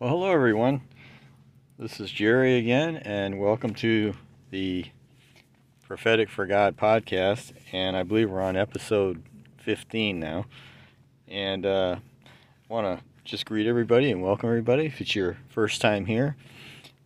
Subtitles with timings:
[0.00, 0.82] Well, hello everyone.
[1.76, 4.14] This is Jerry again, and welcome to
[4.50, 4.84] the
[5.88, 7.50] Prophetic for God podcast.
[7.72, 9.24] And I believe we're on episode
[9.64, 10.46] 15 now.
[11.26, 14.86] And uh, I want to just greet everybody and welcome everybody.
[14.86, 16.36] If it's your first time here,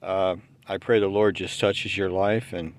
[0.03, 0.37] uh,
[0.69, 2.53] I pray the Lord just touches your life.
[2.53, 2.75] And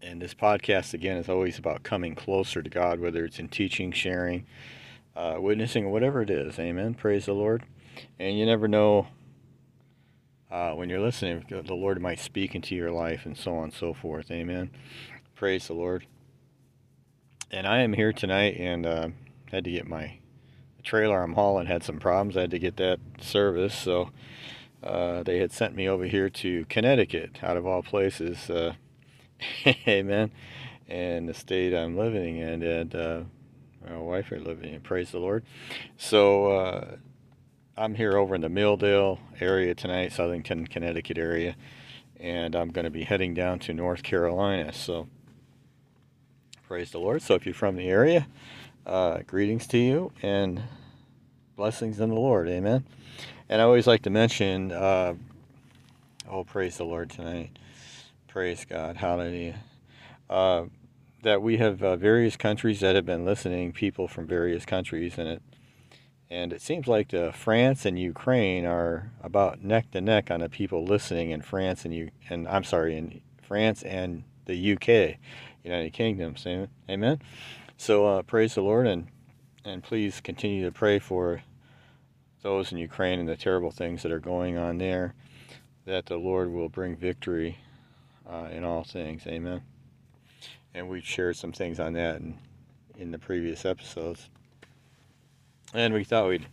[0.00, 3.90] and this podcast again is always about coming closer to God, whether it's in teaching,
[3.90, 4.46] sharing,
[5.16, 6.60] uh, witnessing, whatever it is.
[6.60, 6.94] Amen.
[6.94, 7.64] Praise the Lord.
[8.18, 9.08] And you never know
[10.50, 13.72] uh, when you're listening, the Lord might speak into your life and so on and
[13.72, 14.30] so forth.
[14.30, 14.70] Amen.
[15.34, 16.06] Praise the Lord.
[17.50, 19.08] And I am here tonight and uh,
[19.50, 20.18] had to get my
[20.82, 22.36] trailer I'm hauling had some problems.
[22.36, 23.74] I had to get that service.
[23.74, 24.10] So
[24.82, 28.50] uh, they had sent me over here to Connecticut, out of all places.
[28.50, 28.74] Uh,
[29.88, 30.32] amen.
[30.88, 33.20] And the state I'm living in, and uh,
[33.88, 34.80] my wife are living in.
[34.80, 35.44] Praise the Lord.
[35.96, 36.96] So uh,
[37.74, 41.56] I'm here over in the Milldale area tonight, Southington, Connecticut area,
[42.20, 44.74] and I'm going to be heading down to North Carolina.
[44.74, 45.08] So,
[46.68, 47.22] praise the Lord.
[47.22, 48.26] So, if you're from the area,
[48.84, 50.62] uh, greetings to you and
[51.56, 52.46] blessings in the Lord.
[52.46, 52.84] Amen.
[53.48, 55.14] And I always like to mention, uh,
[56.30, 57.58] oh, praise the Lord tonight.
[58.28, 58.98] Praise God.
[58.98, 59.60] Hallelujah.
[60.28, 60.64] Uh,
[61.22, 65.26] that we have uh, various countries that have been listening, people from various countries, and
[65.26, 65.42] it
[66.32, 70.82] and it seems like France and Ukraine are about neck to neck on the people
[70.82, 75.18] listening in France and you and I'm sorry in France and the UK,
[75.62, 76.34] United Kingdom.
[76.88, 77.20] Amen.
[77.76, 79.08] So uh, praise the Lord and
[79.66, 81.42] and please continue to pray for
[82.40, 85.14] those in Ukraine and the terrible things that are going on there.
[85.84, 87.58] That the Lord will bring victory
[88.26, 89.26] uh, in all things.
[89.26, 89.60] Amen.
[90.72, 92.38] And we've shared some things on that in,
[92.96, 94.30] in the previous episodes
[95.72, 96.46] and we thought we'd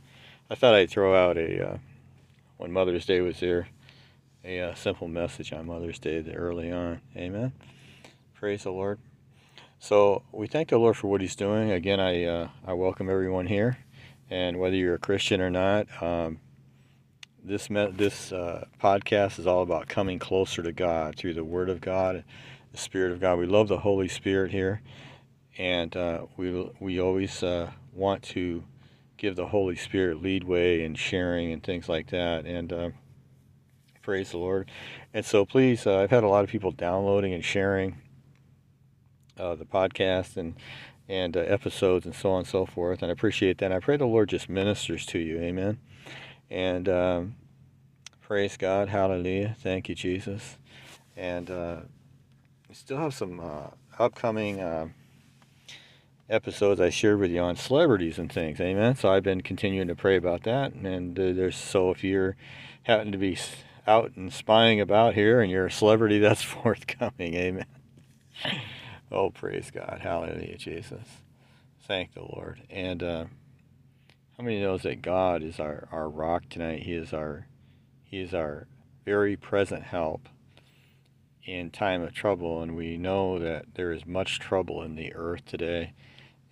[0.50, 1.78] I thought I'd throw out a uh,
[2.58, 3.68] when Mother's Day was here
[4.44, 7.02] a uh, simple message on Mother's Day early on.
[7.16, 7.52] Amen.
[8.34, 9.00] Praise the Lord.
[9.80, 11.72] So we thank the Lord for what He's doing.
[11.72, 13.78] Again, I uh, I welcome everyone here,
[14.30, 16.40] and whether you're a Christian or not, um,
[17.44, 21.82] this this uh, podcast is all about coming closer to God through the Word of
[21.82, 22.24] God,
[22.72, 23.40] the Spirit of God.
[23.40, 24.82] We love the Holy Spirit here,
[25.58, 28.64] and uh, we we always uh, want to
[29.20, 32.46] give the Holy Spirit leadway and sharing and things like that.
[32.46, 32.90] And uh,
[34.02, 34.72] praise the Lord.
[35.14, 37.98] And so please, uh, I've had a lot of people downloading and sharing
[39.38, 40.56] uh, the podcast and
[41.08, 43.02] and uh, episodes and so on and so forth.
[43.02, 43.72] And I appreciate that.
[43.72, 45.40] I pray the Lord just ministers to you.
[45.40, 45.80] Amen.
[46.52, 47.36] And um,
[48.22, 48.90] praise God.
[48.90, 49.56] Hallelujah.
[49.60, 50.58] Thank you, Jesus.
[51.18, 51.78] And uh,
[52.68, 54.62] we still have some uh, upcoming
[56.30, 58.60] episodes I shared with you on celebrities and things.
[58.60, 58.96] Amen.
[58.96, 60.74] So I've been continuing to pray about that.
[60.74, 62.36] And uh, there's so if you're
[62.84, 63.38] happen to be
[63.88, 67.34] out and spying about here and you're a celebrity, that's forthcoming.
[67.34, 67.66] Amen.
[69.12, 70.00] oh, praise God.
[70.02, 71.08] Hallelujah, Jesus.
[71.82, 72.62] Thank the Lord.
[72.70, 73.26] And uh,
[74.38, 76.84] how many knows that God is our, our rock tonight?
[76.84, 77.48] He is our
[78.04, 78.68] He is our
[79.06, 80.30] very present help
[81.44, 85.46] in time of trouble, and we know that there is much trouble in the earth
[85.46, 85.94] today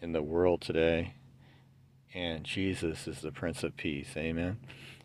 [0.02, 1.14] in the world today.
[2.14, 4.16] And Jesus is the Prince of Peace.
[4.16, 4.58] Amen.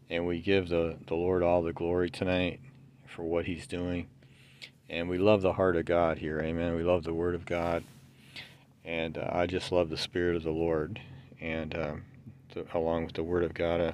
[0.09, 2.61] And we give the, the Lord all the glory tonight
[3.07, 4.09] for what he's doing.
[4.89, 6.41] And we love the heart of God here.
[6.41, 6.75] Amen.
[6.75, 7.85] We love the Word of God.
[8.85, 11.01] And uh, I just love the Spirit of the Lord.
[11.41, 12.05] And um,
[12.75, 13.93] along with the Word of God, uh,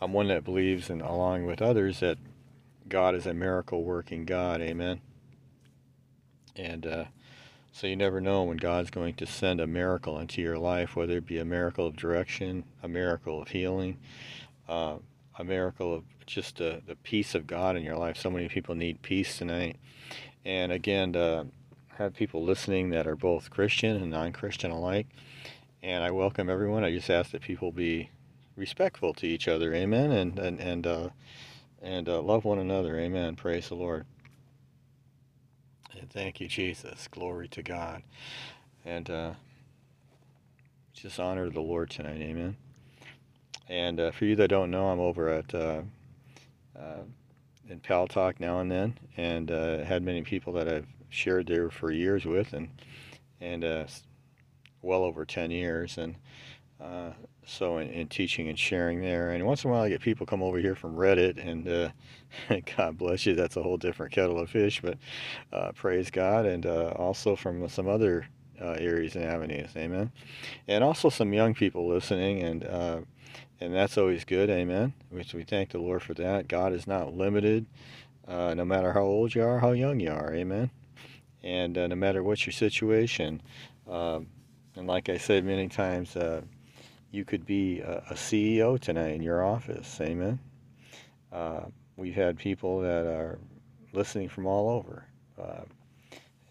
[0.00, 2.16] I'm one that believes, and along with others, that
[2.88, 4.60] God is a miracle working God.
[4.62, 5.00] Amen.
[6.56, 7.04] And uh,
[7.80, 11.16] so you never know when God's going to send a miracle into your life, whether
[11.16, 13.96] it be a miracle of direction, a miracle of healing,
[14.68, 14.96] uh,
[15.38, 18.18] a miracle of just the, the peace of God in your life.
[18.18, 19.76] So many people need peace tonight.
[20.44, 21.46] And again, to
[21.96, 25.06] have people listening that are both Christian and non-Christian alike.
[25.82, 26.84] And I welcome everyone.
[26.84, 28.10] I just ask that people be
[28.56, 29.72] respectful to each other.
[29.72, 30.12] Amen.
[30.12, 31.08] And and and uh,
[31.80, 32.98] and uh, love one another.
[32.98, 33.36] Amen.
[33.36, 34.04] Praise the Lord.
[36.12, 37.06] Thank you, Jesus.
[37.08, 38.02] Glory to God.
[38.84, 39.32] And uh,
[40.92, 42.20] just honor the Lord tonight.
[42.20, 42.56] Amen.
[43.68, 45.82] And uh, for you that don't know, I'm over at uh,
[46.76, 47.02] uh
[47.68, 51.92] in Paltalk now and then, and uh, had many people that I've shared there for
[51.92, 52.68] years with, and
[53.40, 53.84] and uh,
[54.82, 55.96] well over 10 years.
[55.96, 56.16] And
[57.46, 59.30] so in, in, teaching and sharing there.
[59.30, 61.90] And once in a while, I get people come over here from Reddit, and uh,
[62.76, 64.80] God bless you, that's a whole different kettle of fish.
[64.80, 64.98] But
[65.52, 68.26] uh, praise God, and uh, also from some other
[68.60, 69.70] uh, areas and avenues.
[69.76, 70.12] Amen.
[70.68, 73.00] And also some young people listening, and uh,
[73.60, 74.50] and that's always good.
[74.50, 74.92] Amen.
[75.10, 76.48] Which we thank the Lord for that.
[76.48, 77.66] God is not limited,
[78.28, 80.34] uh, no matter how old you are, how young you are.
[80.34, 80.70] Amen.
[81.42, 83.40] And no matter what your situation,
[83.88, 84.26] um,
[84.76, 86.42] and like I said many times, uh,
[87.10, 90.00] you could be a, a, CEO tonight in your office.
[90.00, 90.38] Amen.
[91.32, 91.62] Uh,
[91.96, 93.38] we've had people that are
[93.92, 95.04] listening from all over.
[95.40, 95.62] Uh,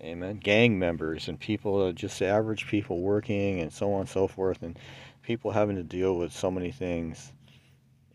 [0.01, 0.37] amen.
[0.37, 4.61] Gang members and people, uh, just average people working and so on and so forth,
[4.61, 4.77] and
[5.21, 7.31] people having to deal with so many things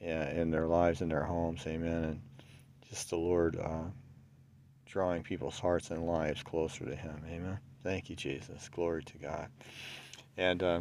[0.01, 1.67] yeah, in their lives and their homes.
[1.67, 2.05] Amen.
[2.05, 2.21] And
[2.89, 3.85] just the Lord uh,
[4.85, 7.23] drawing people's hearts and lives closer to Him.
[7.27, 7.59] Amen.
[7.83, 8.69] Thank you, Jesus.
[8.69, 9.49] Glory to God.
[10.37, 10.81] And uh,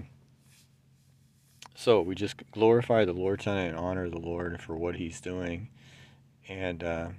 [1.75, 5.69] so we just glorify the Lord tonight and honor the Lord for what He's doing.
[6.47, 7.09] And uh,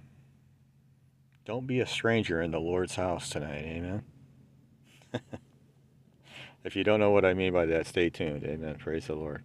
[1.45, 3.65] don't be a stranger in the Lord's house tonight.
[3.65, 4.05] Amen.
[6.65, 8.45] if you don't know what I mean by that, stay tuned.
[8.45, 8.77] Amen.
[8.77, 9.43] Praise the Lord.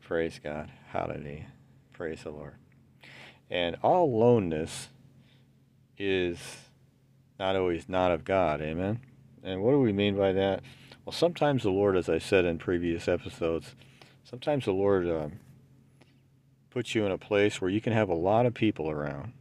[0.00, 0.70] Praise God.
[0.88, 1.46] Hallelujah.
[1.92, 2.54] Praise the Lord.
[3.50, 4.88] And all aloneness
[5.98, 6.38] is
[7.38, 8.60] not always not of God.
[8.60, 9.00] Amen.
[9.42, 10.62] And what do we mean by that?
[11.04, 13.74] Well, sometimes the Lord, as I said in previous episodes,
[14.28, 15.40] sometimes the Lord um,
[16.70, 19.32] puts you in a place where you can have a lot of people around.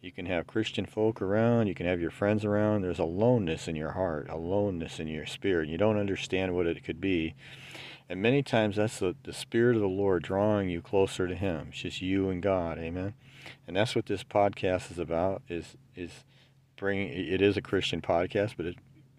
[0.00, 2.82] You can have Christian folk around, you can have your friends around.
[2.82, 5.68] There's aloneness in your heart, aloneness in your spirit.
[5.68, 7.34] You don't understand what it could be.
[8.08, 11.68] And many times that's the, the Spirit of the Lord drawing you closer to Him.
[11.70, 12.78] It's just you and God.
[12.78, 13.14] Amen.
[13.66, 16.24] And that's what this podcast is about, is is
[16.76, 18.76] bringing it is a Christian podcast, but it,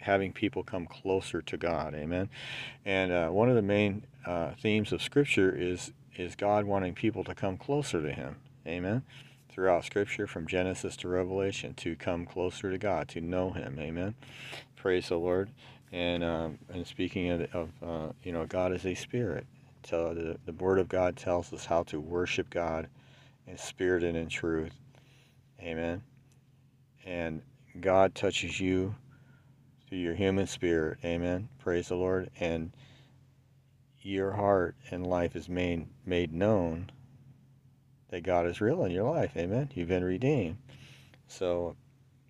[0.07, 1.94] having people come closer to God.
[1.94, 2.30] Amen.
[2.86, 7.24] And uh, one of the main uh, themes of Scripture is is God wanting people
[7.25, 8.38] to come closer to Him.
[8.65, 9.04] Amen.
[9.51, 13.77] Throughout Scripture, from Genesis to Revelation, to come closer to God, to know Him.
[13.80, 14.15] Amen.
[14.75, 15.51] Praise the Lord.
[15.92, 19.45] And um, and speaking of, of uh, you know, God is a spirit.
[19.83, 22.88] So the, the Word of God tells us how to worship God
[23.45, 24.74] in spirit and in truth.
[25.62, 26.01] Amen.
[27.06, 27.42] And
[27.81, 28.95] God touches you
[29.87, 30.97] through your human spirit.
[31.03, 31.49] Amen.
[31.59, 32.29] Praise the Lord.
[32.39, 32.71] And
[34.01, 36.91] your heart and life is made, made known
[38.09, 39.31] that God is real in your life.
[39.35, 39.69] Amen.
[39.73, 40.57] You've been redeemed.
[41.27, 41.75] So,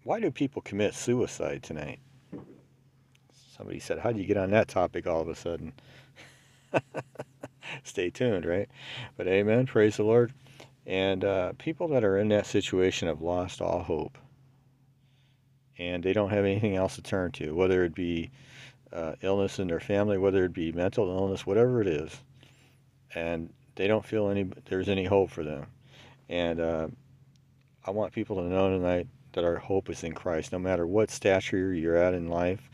[0.03, 1.99] why do people commit suicide tonight?
[3.55, 5.73] Somebody said, How do you get on that topic all of a sudden?
[7.83, 8.69] Stay tuned, right?
[9.17, 9.65] But amen.
[9.65, 10.33] Praise the Lord.
[10.85, 14.17] And uh, people that are in that situation have lost all hope
[15.77, 18.31] and they don't have anything else to turn to, whether it be
[18.93, 22.11] uh, illness in their family, whether it be mental illness, whatever it is,
[23.15, 25.65] and they don't feel any there's any hope for them.
[26.29, 26.87] And uh,
[27.85, 31.11] I want people to know tonight that our hope is in Christ, no matter what
[31.11, 32.69] stature you're at in life,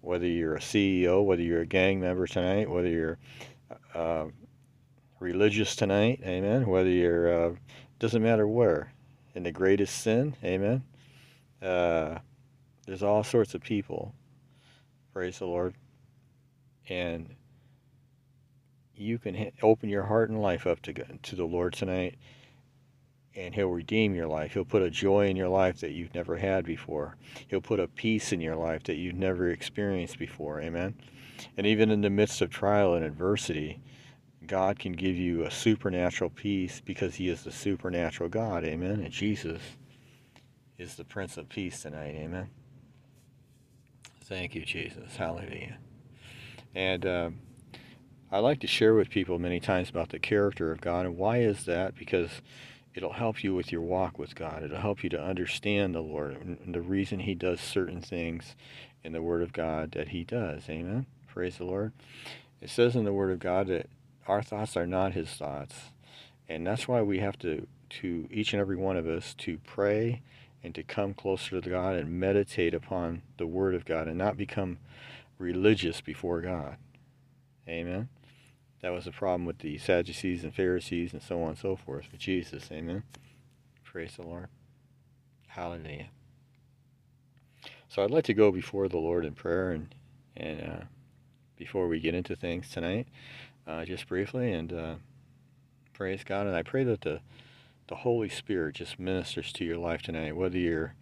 [0.00, 3.18] whether you're a CEO, whether you're a gang member tonight, whether you're
[3.94, 4.26] uh,
[5.20, 6.66] religious tonight, amen.
[6.66, 7.54] Whether you're uh,
[7.98, 8.92] doesn't matter where,
[9.34, 10.82] in the greatest sin, amen.
[11.62, 12.18] Uh,
[12.86, 14.14] there's all sorts of people.
[15.12, 15.74] Praise the Lord.
[16.88, 17.34] And
[18.96, 22.16] you can open your heart and life up to, to the Lord tonight,
[23.34, 24.52] and He'll redeem your life.
[24.52, 27.16] He'll put a joy in your life that you've never had before.
[27.48, 30.60] He'll put a peace in your life that you've never experienced before.
[30.60, 30.94] Amen.
[31.56, 33.80] And even in the midst of trial and adversity,
[34.46, 38.64] God can give you a supernatural peace because He is the supernatural God.
[38.64, 39.00] Amen.
[39.00, 39.60] And Jesus
[40.78, 42.14] is the Prince of Peace tonight.
[42.16, 42.50] Amen.
[44.32, 45.16] Thank you, Jesus.
[45.16, 45.76] Hallelujah.
[46.74, 47.30] And uh,
[48.30, 51.04] I like to share with people many times about the character of God.
[51.04, 51.94] And why is that?
[51.94, 52.40] Because
[52.94, 54.62] it'll help you with your walk with God.
[54.62, 58.56] It'll help you to understand the Lord and the reason He does certain things
[59.04, 60.62] in the Word of God that He does.
[60.70, 61.04] Amen.
[61.28, 61.92] Praise the Lord.
[62.62, 63.90] It says in the Word of God that
[64.26, 65.74] our thoughts are not His thoughts.
[66.48, 67.66] And that's why we have to,
[68.00, 70.22] to each and every one of us, to pray
[70.62, 74.36] and to come closer to God and meditate upon the Word of God and not
[74.36, 74.78] become
[75.38, 76.76] religious before God.
[77.68, 78.08] Amen.
[78.80, 82.06] That was the problem with the Sadducees and Pharisees and so on and so forth
[82.10, 82.68] with Jesus.
[82.72, 83.04] Amen.
[83.84, 84.48] Praise the Lord.
[85.48, 86.08] Hallelujah.
[87.88, 89.94] So I'd like to go before the Lord in prayer and
[90.34, 90.84] and uh,
[91.56, 93.06] before we get into things tonight,
[93.66, 94.94] uh, just briefly and uh,
[95.92, 96.46] praise God.
[96.46, 97.20] And I pray that the
[97.88, 100.94] the Holy Spirit just ministers to your life tonight, whether you're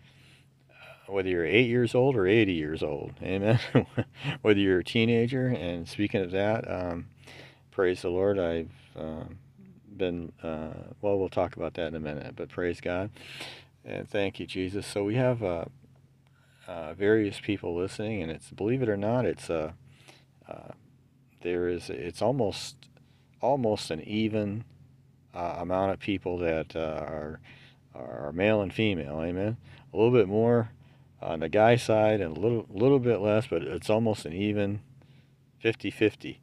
[0.70, 3.60] uh, whether you're eight years old or 80 years old, amen.
[4.42, 7.06] whether you're a teenager, and speaking of that, um,
[7.70, 9.24] praise the Lord, I've uh,
[9.96, 11.18] been uh, well.
[11.18, 13.10] We'll talk about that in a minute, but praise God
[13.84, 14.86] and thank you, Jesus.
[14.86, 15.64] So we have uh,
[16.68, 19.50] uh, various people listening, and it's believe it or not, it's
[21.42, 22.76] there is it's almost
[23.40, 24.64] almost an even
[25.34, 27.40] uh, amount of people that uh, are
[27.94, 29.20] are male and female.
[29.20, 29.56] Amen.
[29.92, 30.70] A little bit more
[31.20, 34.80] on the guy side and a little little bit less, but it's almost an even
[35.62, 36.38] 50-50.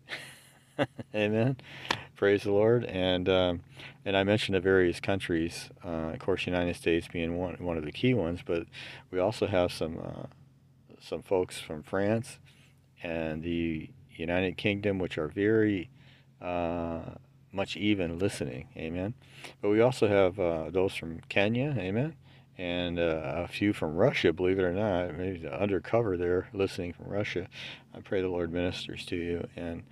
[1.15, 1.57] Amen.
[2.15, 2.85] Praise the Lord.
[2.85, 3.61] And um,
[4.05, 7.85] and I mentioned the various countries, uh, of course, United States being one one of
[7.85, 8.63] the key ones, but
[9.11, 10.27] we also have some uh,
[10.99, 12.39] some folks from France
[13.03, 15.89] and the United Kingdom, which are very
[16.41, 17.01] uh,
[17.57, 18.69] much even listening.
[18.77, 19.15] Amen.
[19.61, 21.75] But we also have uh, those from Kenya.
[21.77, 22.15] Amen.
[22.57, 27.07] And uh, a few from Russia, believe it or not, maybe undercover there, listening from
[27.07, 27.47] Russia.
[27.93, 29.83] I pray the Lord ministers to you and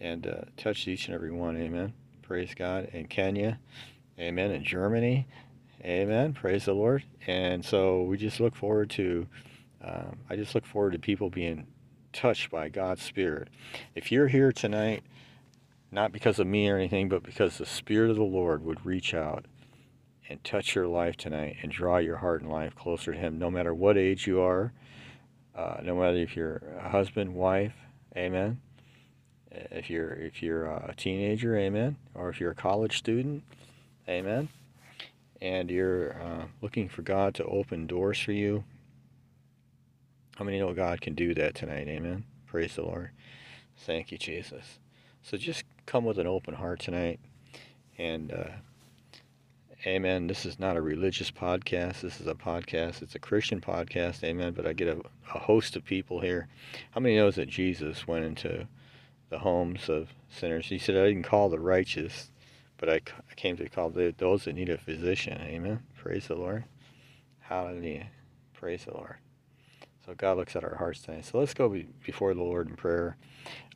[0.00, 1.56] and uh, touch each and every one.
[1.56, 1.94] Amen.
[2.20, 2.90] Praise God.
[2.92, 3.58] In Kenya,
[4.18, 4.50] Amen.
[4.50, 5.26] In Germany,
[5.82, 6.34] Amen.
[6.34, 7.04] Praise the Lord.
[7.26, 9.26] And so we just look forward to.
[9.82, 11.66] Um, I just look forward to people being
[12.12, 13.48] touched by God's Spirit.
[13.94, 15.02] If you're here tonight,
[15.94, 19.14] not because of me or anything, but because the Spirit of the Lord would reach
[19.14, 19.46] out
[20.28, 23.50] and touch your life tonight and draw your heart and life closer to Him, no
[23.50, 24.72] matter what age you are,
[25.54, 27.74] uh, no matter if you're a husband, wife,
[28.16, 28.60] amen.
[29.50, 33.44] If you're if you're a teenager, amen, or if you're a college student,
[34.08, 34.48] amen,
[35.40, 38.64] and you're uh, looking for God to open doors for you,
[40.34, 41.86] how many know God can do that tonight?
[41.86, 42.24] Amen.
[42.46, 43.10] Praise the Lord.
[43.76, 44.80] Thank you, Jesus.
[45.22, 47.20] So just come with an open heart tonight.
[47.98, 48.50] And uh,
[49.86, 50.26] amen.
[50.26, 52.00] This is not a religious podcast.
[52.00, 53.02] This is a podcast.
[53.02, 54.24] It's a Christian podcast.
[54.24, 54.52] Amen.
[54.52, 55.00] But I get a,
[55.34, 56.48] a host of people here.
[56.90, 58.66] How many knows that Jesus went into
[59.30, 60.66] the homes of sinners?
[60.66, 62.30] He said, I didn't call the righteous,
[62.78, 65.40] but I, I came to call the, those that need a physician.
[65.40, 65.80] Amen.
[65.96, 66.64] Praise the Lord.
[67.40, 68.06] Hallelujah.
[68.54, 69.16] Praise the Lord.
[70.04, 71.24] So God looks at our hearts tonight.
[71.24, 73.16] So let's go be before the Lord in prayer.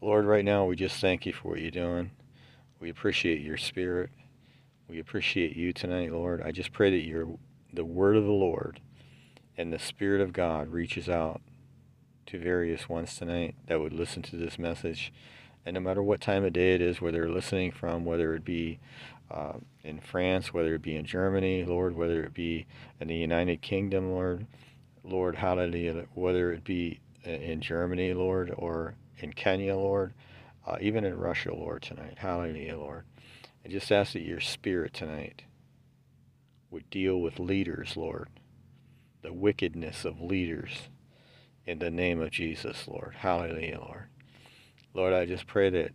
[0.02, 2.10] Lord, right now we just thank you for what you're doing.
[2.80, 4.10] We appreciate your spirit.
[4.88, 6.42] We appreciate you tonight, Lord.
[6.42, 7.28] I just pray that your
[7.72, 8.80] the word of the Lord
[9.56, 11.40] and the Spirit of God reaches out
[12.26, 15.12] to various ones tonight that would listen to this message.
[15.66, 18.44] And no matter what time of day it is, where they're listening from, whether it
[18.44, 18.78] be
[19.30, 22.66] uh, in France, whether it be in Germany, Lord, whether it be
[23.00, 24.46] in the United Kingdom, Lord,
[25.08, 30.12] Lord, hallelujah, whether it be in Germany, Lord, or in Kenya, Lord,
[30.66, 32.18] uh, even in Russia, Lord, tonight.
[32.18, 33.04] Hallelujah, Lord.
[33.64, 35.44] I just ask that your spirit tonight
[36.70, 38.28] would deal with leaders, Lord,
[39.22, 40.88] the wickedness of leaders
[41.64, 43.16] in the name of Jesus, Lord.
[43.18, 44.04] Hallelujah, Lord.
[44.92, 45.92] Lord, I just pray that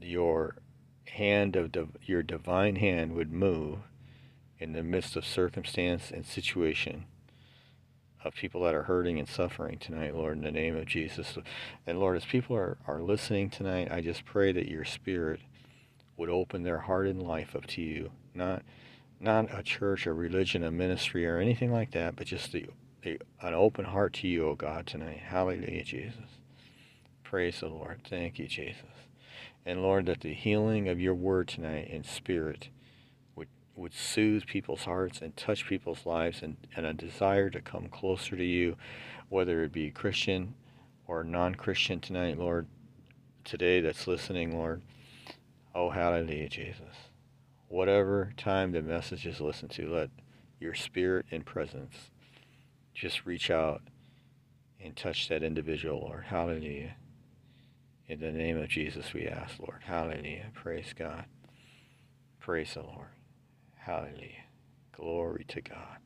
[0.00, 0.56] your
[1.06, 3.80] hand of div- your divine hand would move
[4.58, 7.04] in the midst of circumstance and situation
[8.24, 11.38] of people that are hurting and suffering tonight, Lord, in the name of Jesus.
[11.86, 15.40] And Lord, as people are, are listening tonight, I just pray that your spirit
[16.16, 18.10] would open their heart and life up to you.
[18.34, 18.62] Not
[19.20, 22.66] not a church, a religion, a ministry, or anything like that, but just the,
[23.02, 25.18] the an open heart to you, O God, tonight.
[25.18, 26.38] Hallelujah, Jesus.
[27.24, 28.00] Praise the Lord.
[28.08, 28.84] Thank you, Jesus.
[29.66, 32.68] And Lord, that the healing of your word tonight in spirit
[33.78, 38.36] would soothe people's hearts and touch people's lives and, and a desire to come closer
[38.36, 38.76] to you,
[39.28, 40.54] whether it be Christian
[41.06, 42.66] or non Christian tonight, Lord,
[43.44, 44.82] today that's listening, Lord.
[45.74, 47.10] Oh, hallelujah, Jesus.
[47.68, 50.10] Whatever time the message is listened to, let
[50.58, 52.10] your spirit and presence
[52.94, 53.82] just reach out
[54.80, 56.24] and touch that individual, Lord.
[56.24, 56.96] Hallelujah.
[58.08, 59.82] In the name of Jesus, we ask, Lord.
[59.84, 60.46] Hallelujah.
[60.54, 61.26] Praise God.
[62.40, 63.17] Praise the Lord.
[63.88, 64.44] Hallelujah.
[64.94, 65.96] Glory to God.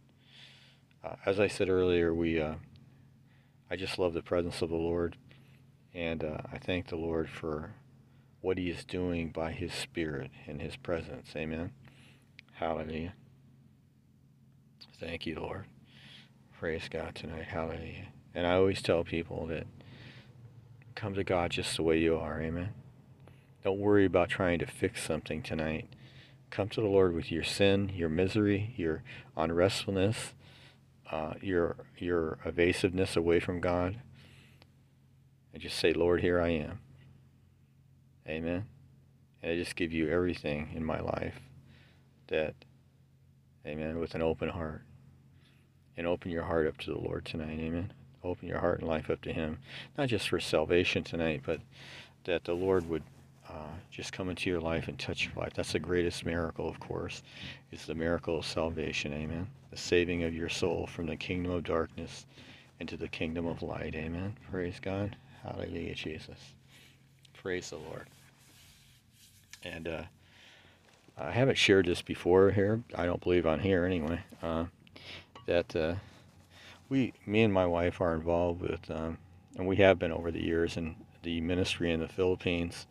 [1.02, 2.54] Uh, as I said earlier, we uh,
[3.68, 5.16] I just love the presence of the Lord,
[5.92, 7.72] and uh, I thank the Lord for
[8.40, 11.32] what He is doing by His Spirit and His presence.
[11.34, 11.72] Amen.
[12.52, 13.14] Hallelujah.
[15.00, 15.64] Thank you, Lord.
[16.60, 17.46] Praise God tonight.
[17.46, 18.10] Hallelujah.
[18.32, 19.66] And I always tell people that
[20.94, 22.40] come to God just the way you are.
[22.40, 22.74] Amen.
[23.64, 25.88] Don't worry about trying to fix something tonight
[26.52, 29.02] come to the Lord with your sin, your misery, your
[29.36, 30.34] unrestfulness,
[31.10, 33.98] uh, your your evasiveness away from God,
[35.52, 36.78] and just say, Lord, here I am.
[38.28, 38.66] Amen.
[39.42, 41.40] And I just give you everything in my life
[42.28, 42.54] that,
[43.66, 44.82] amen, with an open heart.
[45.96, 47.58] And open your heart up to the Lord tonight.
[47.60, 47.92] Amen.
[48.24, 49.58] Open your heart and life up to Him.
[49.98, 51.60] Not just for salvation tonight, but
[52.24, 53.02] that the Lord would
[53.52, 55.52] uh, just come into your life and touch your life.
[55.54, 57.22] That's the greatest miracle, of course,
[57.70, 59.12] is the miracle of salvation.
[59.12, 59.46] Amen.
[59.70, 62.26] The saving of your soul from the kingdom of darkness
[62.80, 63.94] into the kingdom of light.
[63.94, 64.36] Amen.
[64.50, 65.16] Praise God.
[65.42, 66.38] Hallelujah, Jesus.
[67.34, 68.08] Praise the Lord.
[69.64, 70.02] And uh,
[71.18, 72.82] I haven't shared this before here.
[72.94, 74.20] I don't believe on here anyway.
[74.42, 74.64] Uh,
[75.46, 75.94] that uh,
[76.88, 79.18] we, me and my wife, are involved with, um,
[79.56, 82.86] and we have been over the years in the ministry in the Philippines,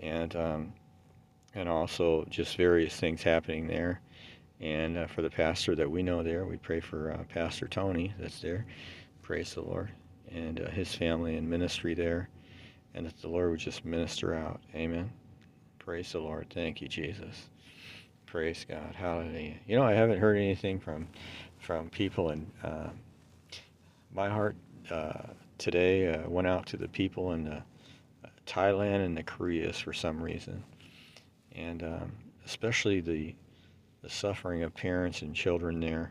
[0.00, 0.72] and um,
[1.54, 4.00] and also just various things happening there.
[4.60, 8.12] And uh, for the pastor that we know there, we pray for uh, Pastor Tony
[8.18, 8.66] that's there.
[9.22, 9.90] Praise the Lord
[10.30, 12.28] and uh, his family and ministry there,
[12.94, 14.60] and that the Lord would just minister out.
[14.74, 15.10] Amen.
[15.78, 16.46] Praise the Lord.
[16.54, 17.48] Thank you, Jesus.
[18.26, 18.94] Praise God.
[18.94, 19.56] Hallelujah.
[19.66, 21.08] You know, I haven't heard anything from
[21.58, 22.88] from people, and uh,
[24.14, 24.56] my heart
[24.90, 25.22] uh,
[25.58, 27.60] today uh, went out to the people in uh,
[28.50, 30.64] Thailand and the Koreas for some reason,
[31.52, 32.12] and um,
[32.44, 33.34] especially the
[34.02, 36.10] the suffering of parents and children there,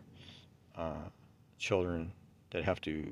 [0.77, 1.10] uh,
[1.58, 2.12] children
[2.51, 3.12] that have to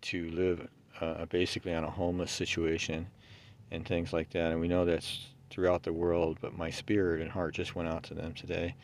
[0.00, 0.68] to live
[1.00, 3.06] uh, basically on a homeless situation
[3.70, 4.52] and things like that.
[4.52, 8.02] And we know that's throughout the world, but my spirit and heart just went out
[8.04, 8.74] to them today.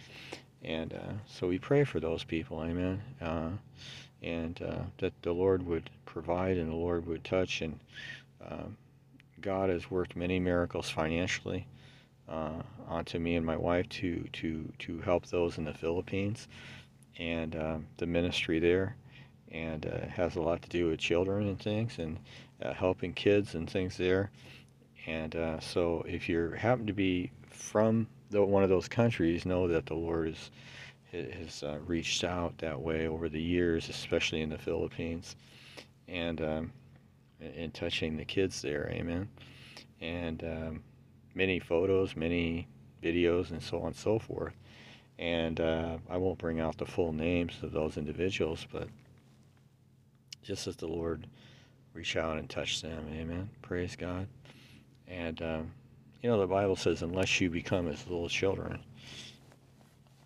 [0.62, 3.02] And uh, so we pray for those people, amen.
[3.20, 3.50] Uh,
[4.22, 7.60] and uh, that the Lord would provide and the Lord would touch.
[7.60, 7.78] And
[8.50, 8.76] um,
[9.44, 11.66] God has worked many miracles financially
[12.30, 16.48] uh, onto me and my wife to, to, to help those in the Philippines
[17.18, 18.96] and um, the ministry there.
[19.52, 22.18] And uh, has a lot to do with children and things and
[22.62, 24.30] uh, helping kids and things there.
[25.06, 29.68] And uh, so, if you happen to be from the, one of those countries, know
[29.68, 30.50] that the Lord is,
[31.12, 35.36] has uh, reached out that way over the years, especially in the Philippines,
[36.08, 36.72] and um,
[37.56, 38.88] in touching the kids there.
[38.92, 39.28] Amen.
[40.00, 40.82] And um,
[41.34, 42.68] many photos, many
[43.02, 44.54] videos, and so on and so forth.
[45.18, 48.88] And uh, I won't bring out the full names of those individuals, but
[50.42, 51.26] just as the Lord
[51.92, 53.06] reach out and touch them.
[53.12, 53.48] Amen.
[53.62, 54.26] Praise God.
[55.06, 55.70] And, um,
[56.22, 58.80] you know, the Bible says, unless you become as little children,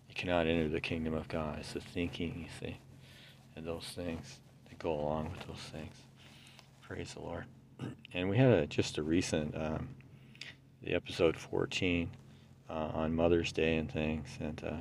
[0.07, 1.59] you cannot enter the kingdom of God.
[1.59, 2.77] It's the thinking, you see,
[3.55, 5.93] and those things that go along with those things.
[6.89, 7.45] Praise the Lord.
[8.15, 9.89] And we had a, just a recent, um,
[10.81, 12.09] the episode 14
[12.67, 14.27] uh, on Mother's Day and things.
[14.41, 14.77] And uh,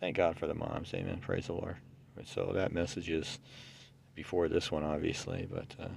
[0.00, 0.94] thank God for the moms.
[0.94, 1.18] Amen.
[1.20, 1.76] Praise the Lord.
[2.24, 3.38] So that message is
[4.14, 5.46] before this one, obviously.
[5.52, 5.88] But uh,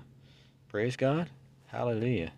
[0.67, 1.29] praise God.
[1.67, 2.33] Hallelujah.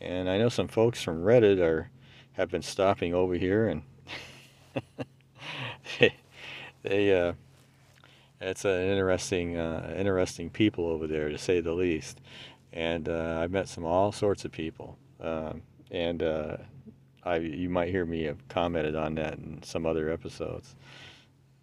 [0.00, 1.90] And I know some folks from Reddit are
[2.34, 3.82] have been stopping over here, and
[5.98, 6.14] they,
[6.84, 7.32] they uh,
[8.40, 12.20] it's an interesting uh, interesting people over there to say the least.
[12.72, 16.56] And uh, I've met some all sorts of people, um, and uh,
[17.24, 20.76] I you might hear me have commented on that in some other episodes.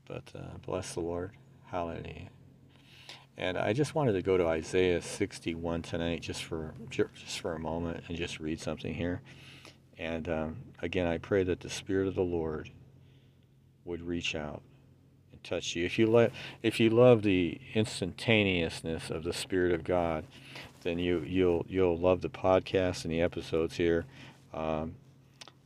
[0.07, 1.31] But uh, bless the Lord,
[1.65, 2.29] Hallelujah.
[3.37, 7.59] And I just wanted to go to Isaiah 61 tonight, just for just for a
[7.59, 9.21] moment, and just read something here.
[9.97, 12.69] And um, again, I pray that the Spirit of the Lord
[13.85, 14.61] would reach out
[15.43, 15.85] touch you.
[15.85, 20.25] If you let, if you love the instantaneousness of the Spirit of God,
[20.81, 24.05] then you you'll you'll love the podcast and the episodes here.
[24.53, 24.95] Um,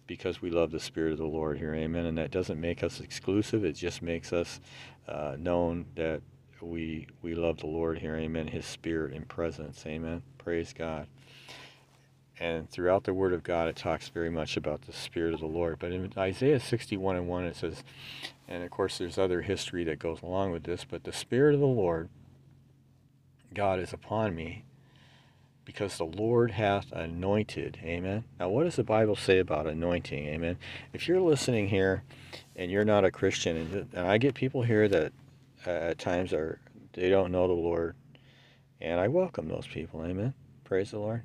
[0.05, 2.05] because we love the Spirit of the Lord here, Amen.
[2.05, 4.59] And that doesn't make us exclusive; it just makes us
[5.07, 6.21] uh, known that
[6.61, 8.47] we we love the Lord here, amen.
[8.47, 10.23] His spirit and presence, amen.
[10.37, 11.07] Praise God.
[12.39, 15.47] And throughout the Word of God, it talks very much about the Spirit of the
[15.47, 15.79] Lord.
[15.79, 17.83] But in Isaiah 61 and 1, it says,
[18.47, 21.59] and of course, there's other history that goes along with this, but the Spirit of
[21.59, 22.09] the Lord,
[23.53, 24.63] God, is upon me
[25.65, 27.79] because the Lord hath anointed.
[27.83, 28.23] Amen.
[28.39, 30.25] Now, what does the Bible say about anointing?
[30.27, 30.57] Amen.
[30.93, 32.03] If you're listening here
[32.55, 35.11] and you're not a Christian, and I get people here that
[35.65, 36.59] uh, at times are
[36.93, 37.95] they don't know the Lord,
[38.79, 40.05] and I welcome those people.
[40.05, 40.33] Amen.
[40.63, 41.23] Praise the Lord.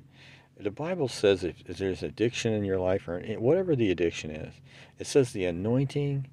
[0.59, 4.53] The Bible says if, if there's addiction in your life or whatever the addiction is,
[4.99, 6.27] it says the anointing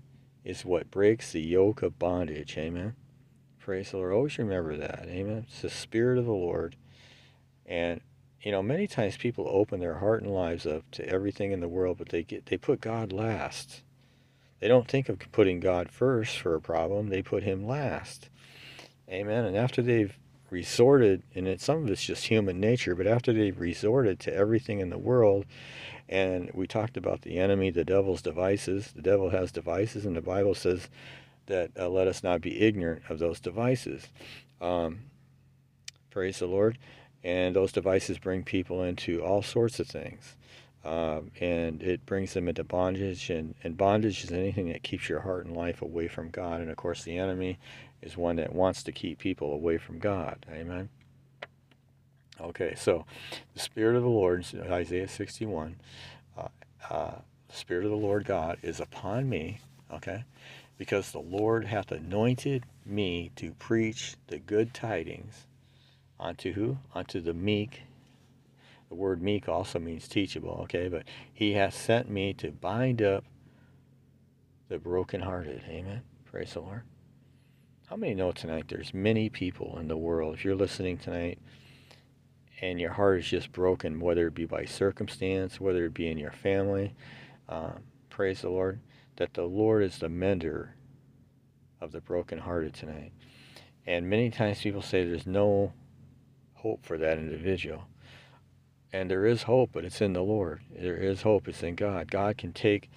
[0.44, 2.56] is what breaks the yoke of bondage.
[2.58, 2.94] Amen.
[3.58, 4.12] Praise the Lord.
[4.12, 5.06] Always remember that.
[5.06, 5.46] Amen.
[5.48, 6.76] It's the Spirit of the Lord.
[7.66, 8.00] And
[8.42, 11.68] you know, many times people open their heart and lives up to everything in the
[11.68, 13.82] world, but they get they put God last.
[14.60, 18.28] They don't think of putting God first for a problem, they put Him last.
[19.08, 19.44] Amen.
[19.44, 20.16] And after they've
[20.50, 24.80] resorted, and it, some of it's just human nature, but after they've resorted to everything
[24.80, 25.46] in the world,
[26.08, 28.92] and we talked about the enemy, the devil's devices.
[28.94, 30.88] The devil has devices, and the Bible says
[31.46, 34.08] that uh, let us not be ignorant of those devices.
[34.60, 35.00] Um,
[36.10, 36.78] praise the Lord.
[37.22, 40.36] And those devices bring people into all sorts of things.
[40.84, 43.28] Um, and it brings them into bondage.
[43.28, 46.60] And, and bondage is anything that keeps your heart and life away from God.
[46.60, 47.58] And of course, the enemy
[48.02, 50.46] is one that wants to keep people away from God.
[50.50, 50.88] Amen.
[52.40, 53.04] Okay, so
[53.52, 55.76] the Spirit of the Lord, Isaiah 61,
[56.38, 56.48] uh,
[56.88, 57.10] uh,
[57.48, 59.60] the Spirit of the Lord God is upon me,
[59.92, 60.24] okay,
[60.78, 65.46] because the Lord hath anointed me to preach the good tidings
[66.18, 66.78] unto who?
[66.94, 67.82] Unto the meek.
[68.88, 73.24] The word meek also means teachable, okay, but he hath sent me to bind up
[74.68, 75.62] the brokenhearted.
[75.68, 76.02] Amen.
[76.24, 76.82] Praise the Lord.
[77.90, 81.40] How many know tonight there's many people in the world, if you're listening tonight,
[82.60, 86.16] and your heart is just broken, whether it be by circumstance, whether it be in
[86.16, 86.94] your family,
[87.48, 87.72] uh,
[88.08, 88.78] praise the Lord,
[89.16, 90.76] that the Lord is the mender
[91.80, 93.10] of the brokenhearted tonight.
[93.84, 95.72] And many times people say there's no
[96.54, 97.88] hope for that individual.
[98.92, 100.60] And there is hope, but it's in the Lord.
[100.70, 101.48] There is hope.
[101.48, 102.08] It's in God.
[102.08, 102.88] God can take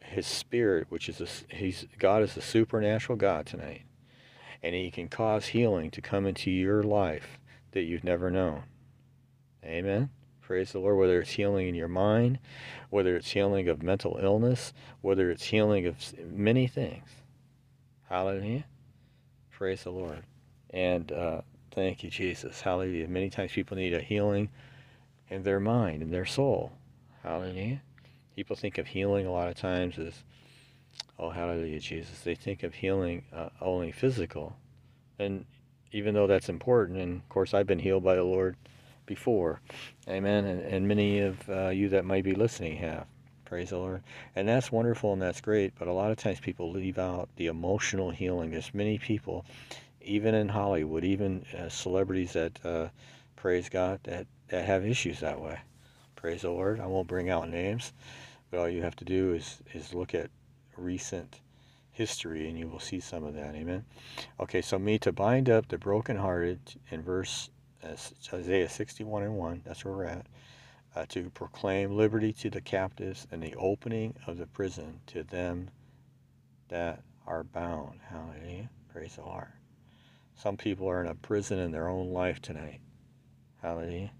[0.00, 3.82] His Spirit, which is a, He's God is a supernatural God tonight,
[4.62, 7.38] and He can cause healing to come into your life
[7.72, 8.62] that you've never known.
[9.64, 10.10] Amen.
[10.40, 10.98] Praise the Lord.
[10.98, 12.38] Whether it's healing in your mind,
[12.88, 15.96] whether it's healing of mental illness, whether it's healing of
[16.32, 17.08] many things.
[18.08, 18.64] Hallelujah.
[19.50, 20.24] Praise the Lord.
[20.70, 22.60] And uh, thank you, Jesus.
[22.60, 23.06] Hallelujah.
[23.06, 24.48] Many times people need a healing
[25.28, 26.72] in their mind, in their soul.
[27.22, 27.80] Hallelujah.
[28.34, 30.14] People think of healing a lot of times as,
[31.20, 32.20] oh, hallelujah, Jesus.
[32.20, 34.56] They think of healing uh, only physical.
[35.18, 35.44] And
[35.92, 38.56] even though that's important, and of course, I've been healed by the Lord
[39.04, 39.60] before.
[40.08, 40.46] Amen.
[40.46, 43.06] And, and many of uh, you that might be listening have.
[43.44, 44.02] Praise the Lord.
[44.34, 45.74] And that's wonderful and that's great.
[45.78, 48.50] But a lot of times people leave out the emotional healing.
[48.50, 49.44] There's many people,
[50.00, 52.88] even in Hollywood, even uh, celebrities that, uh,
[53.36, 55.58] praise God, that, that have issues that way.
[56.16, 56.80] Praise the Lord.
[56.80, 57.92] I won't bring out names.
[58.50, 60.30] But all you have to do is, is look at
[60.80, 61.40] recent
[61.92, 63.54] history and you will see some of that.
[63.54, 63.84] Amen.
[64.38, 67.50] Okay, so me to bind up the brokenhearted in verse
[67.84, 70.26] Isaiah 61 and 1, that's where we're at,
[70.94, 75.70] uh, to proclaim liberty to the captives and the opening of the prison to them
[76.68, 78.00] that are bound.
[78.08, 78.70] Hallelujah.
[78.92, 79.48] Praise the Lord.
[80.36, 82.80] Some people are in a prison in their own life tonight.
[83.62, 84.10] Hallelujah.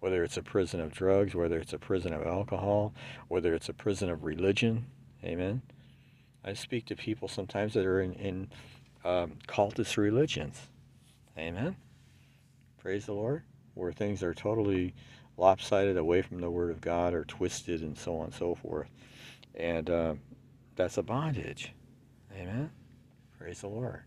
[0.00, 2.94] Whether it's a prison of drugs, whether it's a prison of alcohol,
[3.28, 4.86] whether it's a prison of religion.
[5.24, 5.62] Amen.
[6.46, 8.48] I speak to people sometimes that are in, in
[9.04, 10.68] um, cultist religions.
[11.36, 11.76] Amen.
[12.78, 13.42] Praise the Lord.
[13.74, 14.94] Where things are totally
[15.36, 18.88] lopsided away from the Word of God or twisted and so on and so forth.
[19.56, 20.14] And uh,
[20.76, 21.72] that's a bondage.
[22.32, 22.70] Amen.
[23.38, 24.02] Praise the Lord.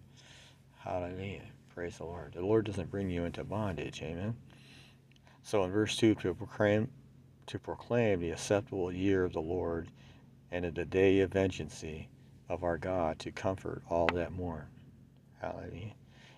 [0.77, 1.41] Hallelujah.
[1.75, 2.33] Praise the Lord.
[2.33, 4.01] The Lord doesn't bring you into bondage.
[4.01, 4.35] Amen.
[5.43, 6.89] So in verse 2, to proclaim,
[7.47, 9.89] to proclaim the acceptable year of the Lord
[10.51, 11.83] and in the day of vengeance
[12.49, 14.65] of our God to comfort all that mourn.
[15.39, 15.93] Hallelujah.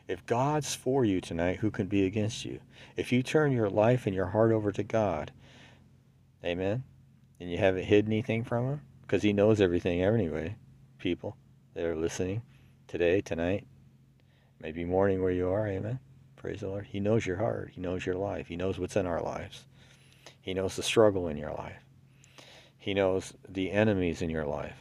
[0.07, 2.59] If God's for you tonight, who can be against you?
[2.97, 5.31] If you turn your life and your heart over to God,
[6.43, 6.83] amen,
[7.39, 10.55] and you haven't hid anything from Him, because He knows everything anyway,
[10.99, 11.37] people
[11.73, 12.41] that are listening
[12.87, 13.65] today, tonight,
[14.59, 15.99] maybe morning where you are, amen.
[16.35, 16.87] Praise the Lord.
[16.87, 17.71] He knows your heart.
[17.73, 18.47] He knows your life.
[18.47, 19.65] He knows what's in our lives.
[20.41, 21.83] He knows the struggle in your life.
[22.77, 24.75] He knows the enemies in your life.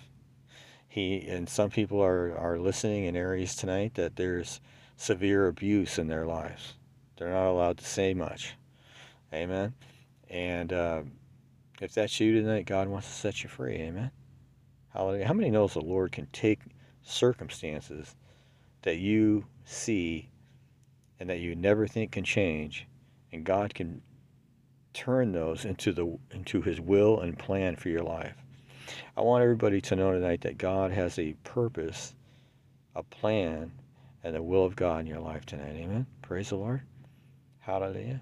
[0.90, 4.60] He and some people are, are listening in areas tonight that there's
[4.96, 6.74] severe abuse in their lives.
[7.16, 8.56] They're not allowed to say much.
[9.32, 9.72] Amen.
[10.28, 11.02] And uh,
[11.80, 13.76] if that's you tonight, God wants to set you free.
[13.76, 14.10] Amen.
[14.88, 15.26] Hallelujah.
[15.26, 16.58] How many knows the Lord can take
[17.02, 18.16] circumstances
[18.82, 20.28] that you see
[21.20, 22.88] and that you never think can change,
[23.30, 24.02] and God can
[24.92, 28.34] turn those into the into His will and plan for your life.
[29.16, 32.14] I want everybody to know tonight that God has a purpose,
[32.94, 33.72] a plan,
[34.24, 35.76] and the will of God in your life tonight.
[35.76, 36.06] Amen.
[36.22, 36.82] Praise the Lord.
[37.58, 38.20] Hallelujah.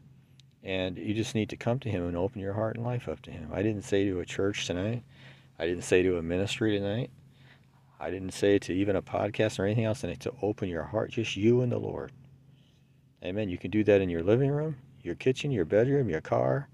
[0.62, 3.22] And you just need to come to Him and open your heart and life up
[3.22, 3.50] to Him.
[3.52, 5.02] I didn't say to a church tonight.
[5.58, 7.10] I didn't say to a ministry tonight.
[8.00, 11.10] I didn't say to even a podcast or anything else tonight to open your heart,
[11.10, 12.12] just you and the Lord.
[13.24, 13.48] Amen.
[13.48, 16.68] You can do that in your living room, your kitchen, your bedroom, your car.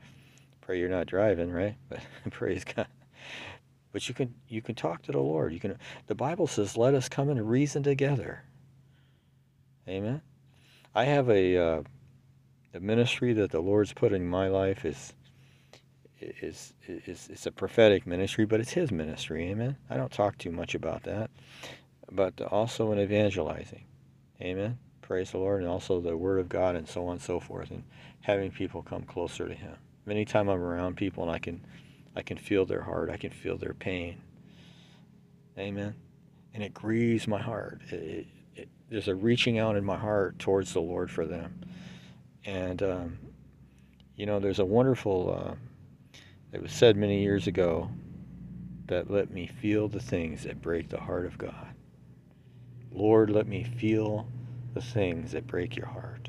[0.61, 1.77] Pray you're not driving, right?
[1.89, 2.87] But praise God.
[3.95, 5.53] But you can you can talk to the Lord.
[5.53, 5.79] You can.
[6.09, 8.43] The Bible says, "Let us come and reason together."
[9.89, 10.21] Amen.
[10.97, 11.83] I have a uh,
[12.73, 15.15] the ministry that the Lord's put in my life is
[16.19, 19.49] is is it's a prophetic ministry, but it's His ministry.
[19.51, 19.77] Amen.
[19.89, 21.31] I don't talk too much about that,
[22.11, 23.85] but also in evangelizing.
[24.43, 24.77] Amen.
[25.03, 27.71] Praise the Lord, and also the Word of God, and so on and so forth,
[27.71, 27.85] and
[28.23, 29.77] having people come closer to Him.
[30.11, 31.65] Anytime I'm around people, and I can
[32.17, 34.21] I can feel their heart, I can feel their pain.
[35.59, 35.95] Amen.
[36.53, 37.81] And it grieves my heart.
[37.91, 41.61] It, it, there's a reaching out in my heart towards the Lord for them.
[42.45, 43.19] And, um,
[44.17, 45.55] you know, there's a wonderful, uh,
[46.53, 47.91] it was said many years ago
[48.87, 51.75] that let me feel the things that break the heart of God.
[52.93, 54.29] Lord, let me feel
[54.75, 56.29] the things that break your heart.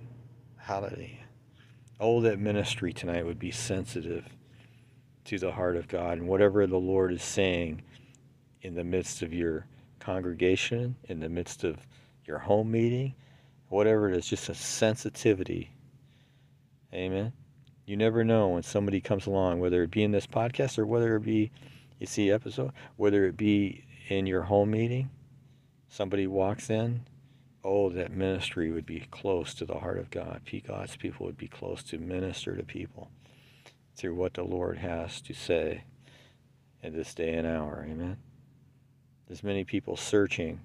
[0.58, 1.26] Hallelujah.
[2.00, 4.26] Oh, that ministry tonight would be sensitive
[5.26, 7.82] to the heart of God and whatever the Lord is saying
[8.62, 9.66] in the midst of your
[10.00, 11.78] congregation, in the midst of
[12.26, 13.16] your home meeting,
[13.70, 15.72] whatever it is, just a sensitivity.
[16.94, 17.34] Amen.
[17.86, 21.16] You never know when somebody comes along, whether it be in this podcast or whether
[21.16, 21.52] it be,
[22.00, 25.10] you see episode, whether it be in your home meeting,
[25.90, 27.02] somebody walks in,
[27.64, 30.42] oh, that ministry would be close to the heart of God.
[30.68, 33.10] God's people would be close to minister to people
[33.96, 35.84] through what the Lord has to say
[36.84, 37.86] in this day and hour.
[37.90, 38.18] Amen.
[39.28, 40.60] There's many people searching.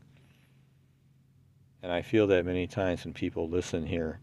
[1.82, 4.20] And I feel that many times when people listen here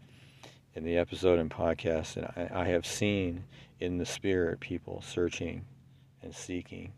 [0.74, 3.44] in the episode and podcast, and I, I have seen
[3.80, 5.64] in the spirit people searching
[6.22, 6.92] and seeking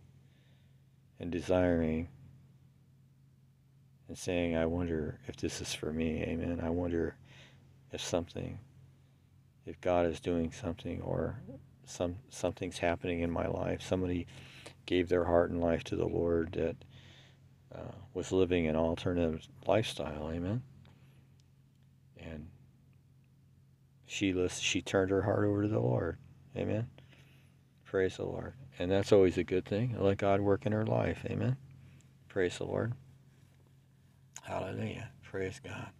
[1.19, 2.09] and desiring
[4.09, 6.23] and saying, I wonder if this is for me.
[6.23, 6.61] Amen.
[6.63, 7.15] I wonder
[7.93, 8.59] if something,
[9.65, 11.41] if God is doing something or
[11.91, 13.83] some something's happening in my life.
[13.83, 14.27] Somebody
[14.87, 16.77] gave their heart and life to the Lord that
[17.75, 20.31] uh, was living an alternative lifestyle.
[20.31, 20.63] Amen.
[22.19, 22.49] And
[24.07, 26.19] she she turned her heart over to the Lord.
[26.57, 26.89] Amen.
[27.85, 28.55] Praise the Lord.
[28.79, 29.97] And that's always a good thing.
[29.99, 31.25] Let God work in her life.
[31.27, 31.57] Amen.
[32.29, 32.93] Praise the Lord.
[34.43, 35.11] Hallelujah.
[35.23, 35.91] Praise God.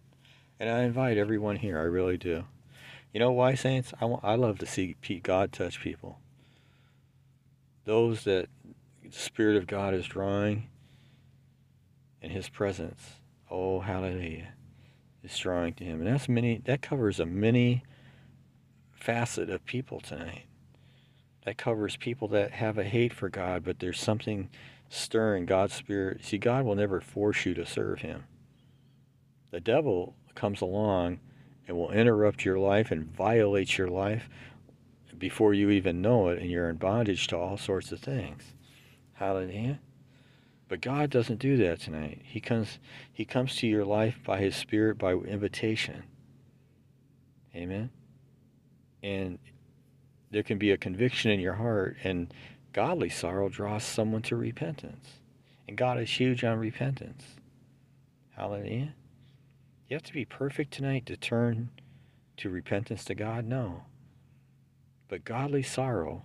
[0.59, 1.77] And I invite everyone here.
[1.77, 2.43] I really do.
[3.13, 3.93] You know why, saints?
[3.99, 6.19] I, want, I love to see God touch people.
[7.83, 8.47] Those that
[9.03, 10.69] the Spirit of God is drawing
[12.21, 13.01] in His presence.
[13.49, 14.53] Oh, hallelujah.
[15.23, 15.99] Is drawing to Him.
[15.99, 17.83] And that's many, that covers a many
[18.93, 20.45] facet of people tonight.
[21.45, 24.49] That covers people that have a hate for God, but there's something
[24.89, 26.23] stirring God's Spirit.
[26.23, 28.23] See, God will never force you to serve Him.
[29.49, 31.19] The devil comes along
[31.71, 34.27] and will interrupt your life and violate your life
[35.17, 38.43] before you even know it, and you're in bondage to all sorts of things.
[39.13, 39.79] Hallelujah.
[40.67, 42.23] But God doesn't do that tonight.
[42.25, 42.77] He comes
[43.13, 46.03] he comes to your life by his spirit by invitation.
[47.55, 47.89] Amen.
[49.01, 49.39] And
[50.29, 52.33] there can be a conviction in your heart and
[52.73, 55.07] godly sorrow draws someone to repentance.
[55.69, 57.23] And God is huge on repentance.
[58.31, 58.93] Hallelujah.
[59.91, 61.69] You have to be perfect tonight to turn
[62.37, 63.43] to repentance to God?
[63.43, 63.81] No.
[65.09, 66.23] But godly sorrow,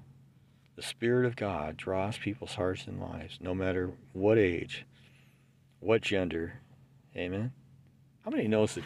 [0.76, 4.86] the Spirit of God draws people's hearts and lives, no matter what age,
[5.80, 6.60] what gender.
[7.16, 7.50] Amen.
[8.24, 8.84] How many knows that?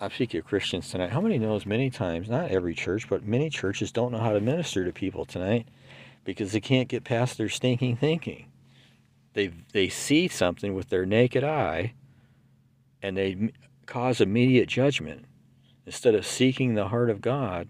[0.00, 1.10] I'm speaking of Christians tonight.
[1.10, 4.40] How many knows many times, not every church, but many churches don't know how to
[4.40, 5.68] minister to people tonight
[6.24, 8.46] because they can't get past their stinking thinking.
[9.34, 11.92] They they see something with their naked eye
[13.02, 13.52] and they
[13.88, 15.24] cause immediate judgment
[15.86, 17.68] instead of seeking the heart of God,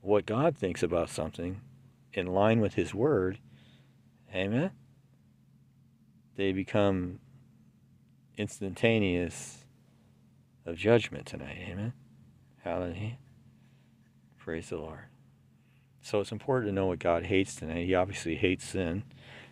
[0.00, 1.60] what God thinks about something
[2.14, 3.38] in line with His Word.
[4.34, 4.70] Amen.
[6.36, 7.20] They become
[8.38, 9.66] instantaneous
[10.64, 11.58] of judgment tonight.
[11.68, 11.92] Amen.
[12.64, 13.18] Hallelujah.
[14.38, 15.04] Praise the Lord.
[16.00, 17.84] So it's important to know what God hates tonight.
[17.84, 19.02] He obviously hates sin.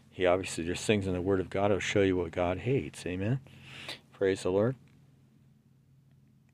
[0.08, 2.60] He obviously, there's things in the Word of God that will show you what God
[2.60, 3.04] hates.
[3.04, 3.40] Amen.
[4.14, 4.74] Praise the Lord.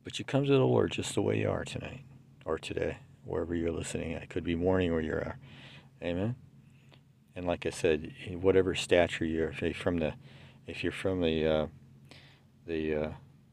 [0.05, 2.03] But you come to the Lord just the way you are tonight
[2.45, 4.13] or today, wherever you're listening.
[4.13, 5.39] It could be morning where you are.
[6.03, 6.37] Amen.
[7.35, 10.15] And like I said, whatever stature you're, if you're from the,
[10.67, 11.67] if you're from the, uh,
[12.67, 13.09] the, uh,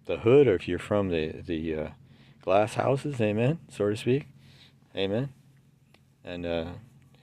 [0.05, 1.89] the hood, or if you're from the the uh,
[2.41, 4.27] glass houses, amen, so to speak,
[4.95, 5.29] amen.
[6.23, 6.65] And uh,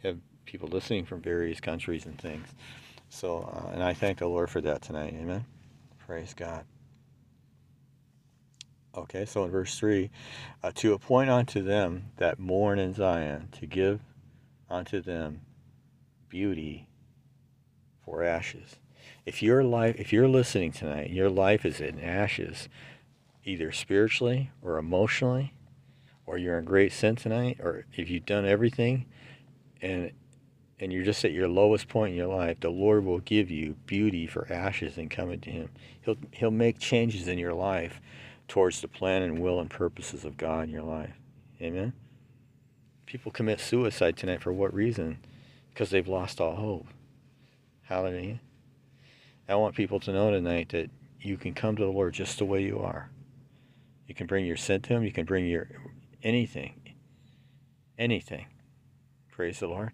[0.03, 2.49] have people listening from various countries and things.
[3.11, 5.45] So, uh, and I thank the Lord for that tonight, amen.
[6.07, 6.65] Praise God.
[8.99, 10.11] Okay, so in verse 3,
[10.65, 14.01] uh, to appoint unto them that mourn in Zion, to give
[14.69, 15.43] unto them
[16.29, 16.89] beauty
[18.05, 18.77] for ashes.
[19.25, 22.69] If your life, if you're listening tonight, your life is in ashes,
[23.45, 25.55] either spiritually or emotionally,
[26.27, 29.07] or you're in great sin tonight, or if you've done everything
[29.81, 30.11] and
[30.81, 33.75] and you're just at your lowest point in your life, the Lord will give you
[33.87, 35.71] beauty for ashes and coming to Him.
[36.03, 38.01] He'll He'll make changes in your life
[38.49, 41.15] towards the plan and will and purposes of God in your life.
[41.61, 41.93] Amen?
[43.07, 45.19] People commit suicide tonight for what reason?
[45.71, 46.87] Because they've lost all hope.
[47.83, 48.41] Hallelujah.
[49.49, 52.45] I want people to know tonight that you can come to the Lord just the
[52.45, 53.11] way you are.
[54.07, 55.05] You can bring your sin to Him.
[55.05, 55.69] You can bring your
[56.23, 56.75] anything.
[57.99, 58.47] Anything.
[59.31, 59.93] Praise the Lord.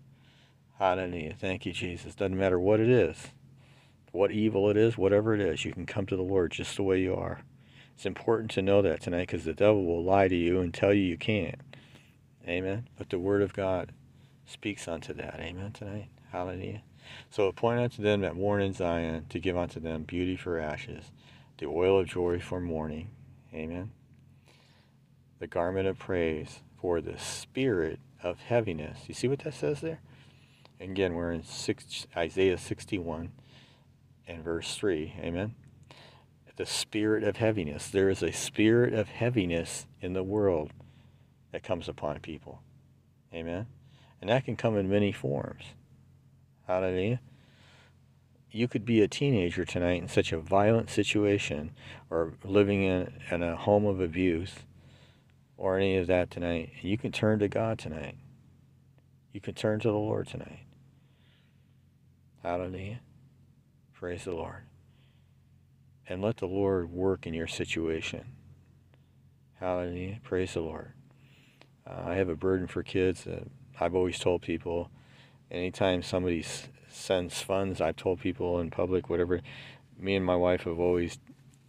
[0.78, 1.36] Hallelujah.
[1.38, 2.14] Thank you, Jesus.
[2.14, 3.28] Doesn't matter what it is,
[4.10, 6.82] what evil it is, whatever it is, you can come to the Lord just the
[6.82, 7.42] way you are.
[7.94, 10.92] It's important to know that tonight because the devil will lie to you and tell
[10.92, 11.60] you you can't.
[12.46, 12.88] Amen.
[12.98, 13.92] But the Word of God
[14.46, 15.38] speaks unto that.
[15.40, 15.72] Amen.
[15.72, 16.08] Tonight.
[16.30, 16.82] Hallelujah.
[17.30, 21.12] So appoint unto them that mourn in Zion to give unto them beauty for ashes,
[21.58, 23.10] the oil of joy for mourning.
[23.52, 23.92] Amen.
[25.38, 29.00] The garment of praise for the spirit of heaviness.
[29.06, 30.00] You see what that says there?
[30.80, 33.30] Again, we're in six, Isaiah 61
[34.26, 35.14] and verse 3.
[35.20, 35.54] Amen.
[36.56, 37.88] The spirit of heaviness.
[37.88, 40.72] There is a spirit of heaviness in the world
[41.52, 42.62] that comes upon people.
[43.32, 43.66] Amen.
[44.20, 45.64] And that can come in many forms.
[46.66, 47.20] Hallelujah.
[48.50, 51.72] You could be a teenager tonight in such a violent situation
[52.08, 54.54] or living in, in a home of abuse
[55.56, 56.70] or any of that tonight.
[56.80, 58.16] You can turn to God tonight.
[59.32, 60.60] You can turn to the Lord tonight.
[62.42, 63.00] Hallelujah.
[63.92, 64.62] Praise the Lord.
[66.06, 68.24] And let the Lord work in your situation.
[69.54, 70.18] Hallelujah.
[70.22, 70.92] Praise the Lord.
[71.86, 73.26] Uh, I have a burden for kids.
[73.26, 73.44] Uh,
[73.80, 74.90] I've always told people
[75.50, 76.44] anytime somebody
[76.88, 79.40] sends funds, I've told people in public, whatever,
[79.98, 81.18] me and my wife have always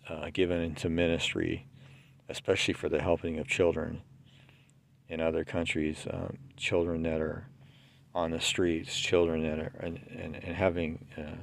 [0.10, 1.68] uh, given into ministry,
[2.30, 4.02] especially for the helping of children
[5.08, 7.48] in other countries, um, children that are
[8.14, 11.38] on the streets, children that are, and, and, and having, uh,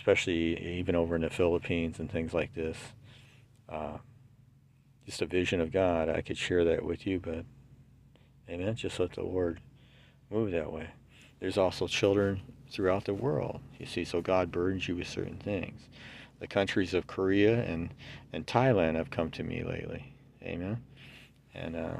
[0.00, 2.78] especially even over in the Philippines and things like this,
[3.68, 3.98] uh,
[5.04, 6.08] just a vision of God.
[6.08, 7.44] I could share that with you, but
[8.48, 8.76] amen.
[8.76, 9.60] Just let the Lord
[10.30, 10.88] move that way.
[11.38, 13.60] There's also children throughout the world.
[13.78, 15.82] You see, so God burdens you with certain things.
[16.38, 17.90] The countries of Korea and,
[18.32, 20.14] and Thailand have come to me lately.
[20.42, 20.82] Amen.
[21.52, 21.96] And uh,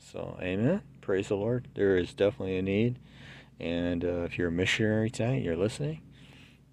[0.00, 0.82] so, amen.
[1.00, 1.68] Praise the Lord.
[1.74, 2.98] There is definitely a need.
[3.60, 6.00] And uh, if you're a missionary tonight, you're listening,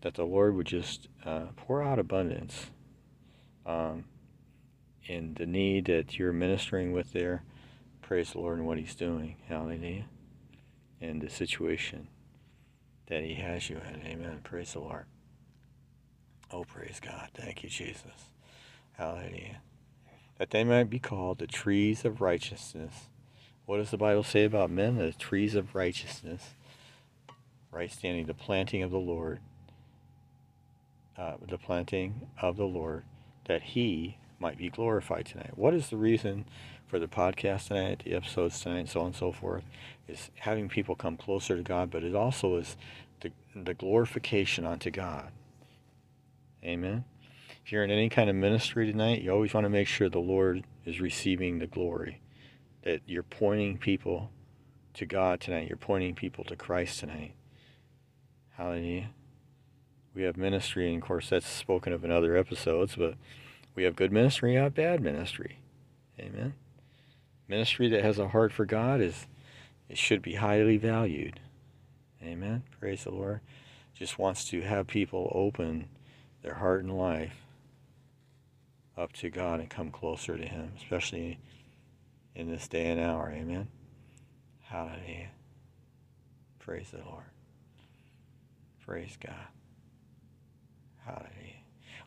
[0.02, 2.68] that the Lord would just uh, pour out abundance
[3.66, 4.06] um,
[5.06, 7.44] in the need that you're ministering with there.
[8.02, 9.36] Praise the Lord and what He's doing.
[9.48, 10.06] Hallelujah
[11.00, 12.08] in the situation
[13.08, 14.06] that He has you in.
[14.06, 14.40] Amen.
[14.44, 15.06] Praise the Lord.
[16.52, 17.30] Oh, praise God.
[17.34, 18.32] Thank you, Jesus.
[18.94, 19.62] Hallelujah.
[20.40, 23.10] That they might be called the trees of righteousness.
[23.66, 24.98] What does the Bible say about men?
[24.98, 26.52] The trees of righteousness.
[27.72, 29.40] Right standing, the planting of the Lord.
[31.18, 33.04] Uh, the planting of the Lord,
[33.46, 35.52] that He might be glorified tonight.
[35.56, 36.46] What is the reason
[36.86, 39.64] for the podcast tonight, the episodes tonight, so on and so forth,
[40.08, 42.78] is having people come closer to God, but it also is
[43.22, 45.32] the, the glorification unto God.
[46.64, 47.04] Amen.
[47.66, 50.20] If you're in any kind of ministry tonight, you always want to make sure the
[50.20, 52.22] Lord is receiving the glory.
[52.84, 54.32] That you're pointing people
[54.94, 55.68] to God tonight.
[55.68, 57.34] You're pointing people to Christ tonight.
[58.52, 59.10] Hallelujah.
[60.18, 63.14] We have ministry, and of course, that's spoken of in other episodes, but
[63.76, 65.60] we have good ministry, have bad ministry.
[66.20, 66.56] Amen.
[67.48, 69.28] Ministry that has a heart for God is
[69.88, 71.40] it should be highly valued.
[72.24, 72.64] Amen.
[72.80, 73.42] Praise the Lord.
[73.94, 75.88] Just wants to have people open
[76.42, 77.46] their heart and life
[78.98, 81.38] up to God and come closer to Him, especially
[82.34, 83.32] in this day and hour.
[83.32, 83.68] Amen.
[84.64, 85.30] Hallelujah.
[86.58, 87.26] Praise the Lord.
[88.84, 89.48] Praise God.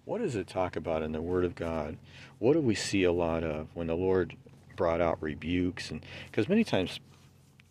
[0.05, 1.97] What does it talk about in the Word of God?
[2.39, 4.37] What do we see a lot of when the Lord
[4.77, 7.01] brought out rebukes and because many times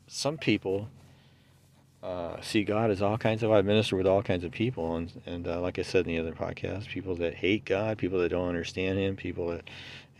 [0.07, 0.89] some people
[2.01, 3.51] uh, see God as all kinds of.
[3.51, 6.19] I minister with all kinds of people, and and uh, like I said in the
[6.19, 9.69] other podcast, people that hate God, people that don't understand Him, people that,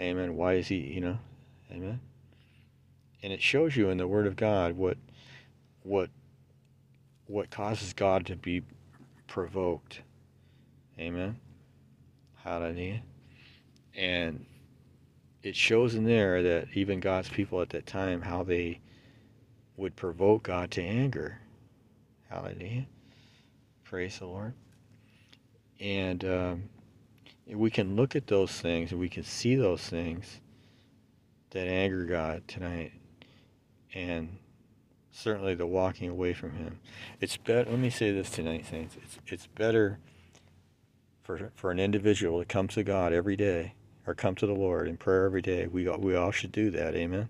[0.01, 0.35] Amen.
[0.35, 0.77] Why is He?
[0.77, 1.19] You know,
[1.71, 2.01] Amen.
[3.23, 4.97] And it shows you in the Word of God what,
[5.83, 6.09] what,
[7.27, 8.63] what causes God to be
[9.27, 10.01] provoked.
[10.99, 11.39] Amen.
[12.43, 13.01] Hallelujah.
[13.95, 14.45] And
[15.43, 18.81] it shows in there that even God's people at that time, how they
[19.77, 21.39] would provoke God to anger.
[22.29, 22.85] Hallelujah.
[23.85, 24.53] Praise the Lord.
[25.79, 26.63] And um,
[27.47, 30.41] we can look at those things and we can see those things
[31.51, 32.91] that anger God tonight.
[33.93, 34.37] And
[35.11, 36.77] certainly the walking away from Him.
[37.21, 38.97] It's better, let me say this tonight, Saints.
[39.01, 39.97] It's, it's better
[41.29, 43.75] for, for an individual to come to God every day
[44.07, 45.67] or come to the Lord in prayer every day.
[45.67, 46.95] We, we all should do that.
[46.95, 47.29] Amen.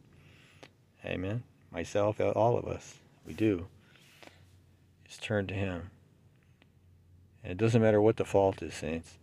[1.04, 1.44] Amen.
[1.70, 2.96] Myself, all of us,
[3.28, 3.68] we do.
[5.06, 5.90] Just turn to Him.
[7.44, 9.18] And it doesn't matter what the fault is, saints.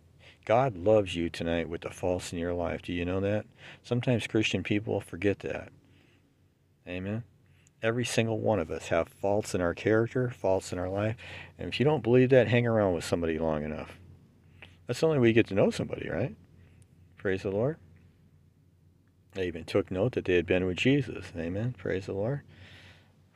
[0.45, 2.83] God loves you tonight with the faults in your life.
[2.83, 3.47] Do you know that?
[3.81, 5.69] Sometimes Christian people forget that.
[6.87, 7.23] Amen.
[7.81, 11.15] Every single one of us have faults in our character, faults in our life.
[11.57, 13.97] And if you don't believe that, hang around with somebody long enough.
[14.87, 16.35] That's the only way you get to know somebody, right?
[17.17, 17.77] Praise the Lord.
[19.33, 21.25] They even took note that they had been with Jesus.
[21.37, 21.75] Amen.
[21.77, 22.41] Praise the Lord.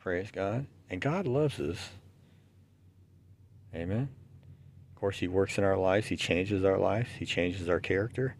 [0.00, 0.66] Praise God.
[0.90, 1.90] And God loves us.
[3.74, 4.08] Amen.
[4.90, 6.08] Of course, He works in our lives.
[6.08, 7.10] He changes our lives.
[7.18, 8.34] He changes our character.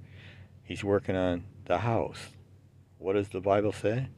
[0.65, 2.31] He's working on the house.
[2.99, 4.09] What does the Bible say?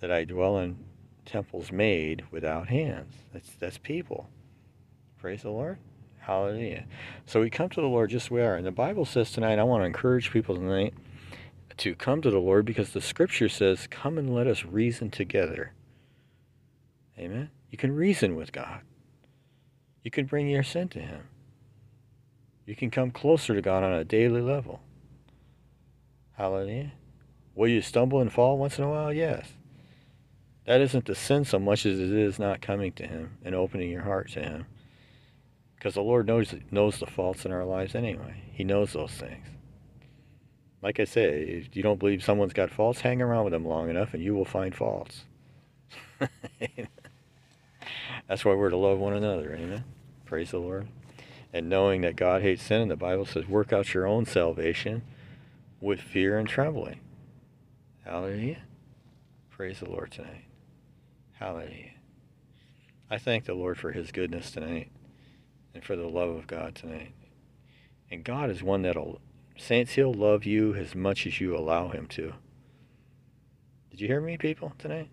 [0.00, 0.78] That I dwell in
[1.24, 3.14] temples made without hands.
[3.32, 4.28] That's that's people.
[5.18, 5.78] Praise the Lord.
[6.26, 6.86] Hallelujah.
[7.24, 8.56] So we come to the Lord just we are.
[8.56, 10.92] And the Bible says tonight, I want to encourage people tonight
[11.76, 15.72] to come to the Lord because the scripture says, Come and let us reason together.
[17.16, 17.50] Amen.
[17.70, 18.80] You can reason with God.
[20.02, 21.28] You can bring your sin to Him.
[22.64, 24.80] You can come closer to God on a daily level.
[26.32, 26.90] Hallelujah.
[27.54, 29.12] Will you stumble and fall once in a while?
[29.12, 29.52] Yes.
[30.64, 33.92] That isn't the sin so much as it is not coming to Him and opening
[33.92, 34.66] your heart to Him.
[35.76, 38.42] Because the Lord knows knows the faults in our lives anyway.
[38.52, 39.46] He knows those things.
[40.82, 43.88] Like I say, if you don't believe someone's got faults, hang around with them long
[43.88, 45.24] enough and you will find faults.
[48.28, 49.54] That's why we're to love one another.
[49.54, 49.84] Amen.
[50.24, 50.88] Praise the Lord.
[51.52, 55.02] And knowing that God hates sin, and the Bible says, work out your own salvation
[55.80, 57.00] with fear and trembling.
[58.04, 58.58] Hallelujah.
[59.50, 60.44] Praise the Lord tonight.
[61.34, 61.92] Hallelujah.
[63.10, 64.90] I thank the Lord for his goodness tonight
[65.76, 67.12] and for the love of God tonight.
[68.10, 69.20] And God is one that'll,
[69.56, 72.32] saints, he'll love you as much as you allow him to.
[73.90, 75.10] Did you hear me, people, tonight?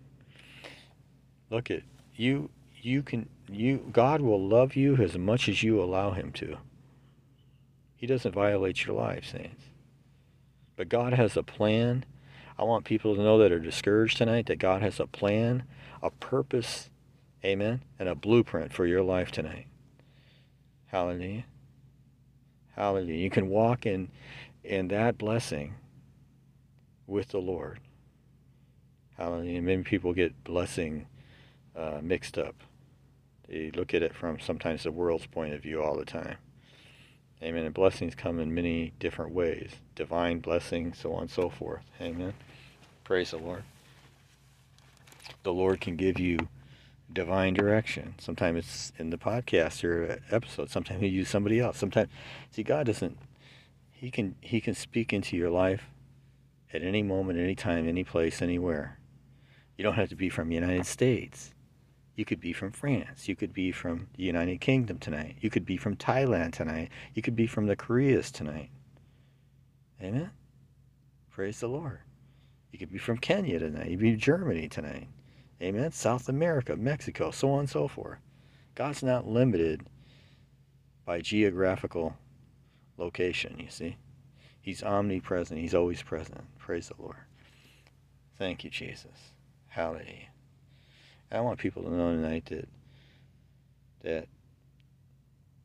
[1.50, 1.82] Look at
[2.14, 2.50] you.
[2.80, 3.90] You can you.
[3.92, 6.58] God will love you as much as you allow Him to.
[7.96, 9.64] He doesn't violate your life, saints.
[10.76, 12.04] But God has a plan.
[12.58, 15.62] I want people to know that are discouraged tonight that God has a plan,
[16.02, 16.90] a purpose,
[17.44, 19.66] amen, and a blueprint for your life tonight.
[20.94, 21.44] Hallelujah.
[22.76, 23.18] Hallelujah.
[23.18, 24.10] You can walk in
[24.62, 25.74] in that blessing
[27.08, 27.80] with the Lord.
[29.18, 29.60] Hallelujah.
[29.60, 31.06] Many people get blessing
[31.74, 32.54] uh, mixed up.
[33.48, 36.36] They look at it from sometimes the world's point of view all the time.
[37.42, 37.64] Amen.
[37.64, 41.82] And blessings come in many different ways divine blessings, so on and so forth.
[42.00, 42.34] Amen.
[43.02, 43.64] Praise the Lord.
[45.42, 46.38] The Lord can give you
[47.12, 48.14] divine direction.
[48.18, 50.70] Sometimes it's in the podcast or episode.
[50.70, 51.78] Sometimes He use somebody else.
[51.78, 52.08] Sometimes,
[52.50, 53.18] see, God doesn't.
[53.90, 55.84] He can He can speak into your life
[56.72, 58.98] at any moment, any time, any place, anywhere.
[59.76, 61.52] You don't have to be from the United States.
[62.16, 63.28] You could be from France.
[63.28, 65.36] You could be from the United Kingdom tonight.
[65.40, 66.90] You could be from Thailand tonight.
[67.12, 68.70] You could be from the Koreas tonight.
[70.00, 70.30] Amen.
[71.30, 72.00] Praise the Lord.
[72.70, 73.90] You could be from Kenya tonight.
[73.90, 75.08] You could be Germany tonight.
[75.64, 75.92] Amen.
[75.92, 78.18] South America, Mexico, so on and so forth.
[78.74, 79.86] God's not limited
[81.06, 82.18] by geographical
[82.98, 83.96] location, you see.
[84.60, 85.58] He's omnipresent.
[85.58, 86.42] He's always present.
[86.58, 87.16] Praise the Lord.
[88.38, 89.32] Thank you, Jesus.
[89.68, 90.28] Hallelujah.
[91.32, 92.68] I want people to know tonight that
[94.02, 94.28] that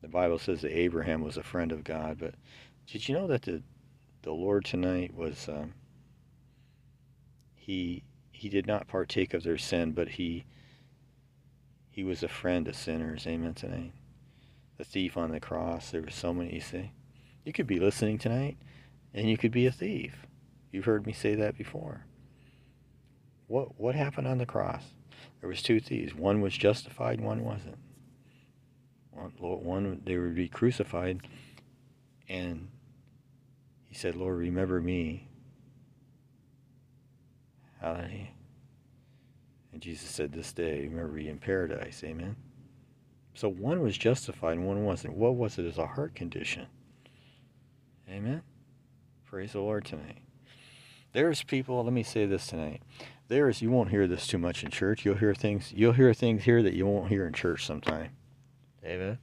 [0.00, 2.34] the Bible says that Abraham was a friend of God, but
[2.86, 3.62] did you know that the
[4.22, 5.74] the Lord tonight was um,
[7.54, 8.02] he
[8.40, 10.46] he did not partake of their sin, but he
[11.90, 13.26] he was a friend of sinners.
[13.26, 13.92] Amen tonight.
[14.78, 15.90] The thief on the cross.
[15.90, 16.54] There were so many.
[16.54, 16.90] You see,
[17.44, 18.56] you could be listening tonight,
[19.12, 20.24] and you could be a thief.
[20.72, 22.06] You've heard me say that before.
[23.46, 24.84] What what happened on the cross?
[25.40, 26.14] There was two thieves.
[26.14, 27.76] One was justified, one wasn't.
[29.10, 31.20] One, one they would be crucified,
[32.26, 32.68] and
[33.84, 35.29] he said, "Lord, remember me."
[37.80, 38.28] Hallelujah.
[39.72, 42.36] And Jesus said, "This day, remember you in paradise." Amen.
[43.34, 45.16] So one was justified and one wasn't.
[45.16, 45.64] What was it?
[45.64, 46.66] As a heart condition.
[48.08, 48.42] Amen.
[49.24, 50.18] Praise the Lord tonight.
[51.12, 51.82] There's people.
[51.82, 52.82] Let me say this tonight
[53.30, 55.04] there is you won't hear this too much in church.
[55.04, 58.10] You'll hear things you'll hear things here that you won't hear in church sometime.
[58.84, 59.18] Amen.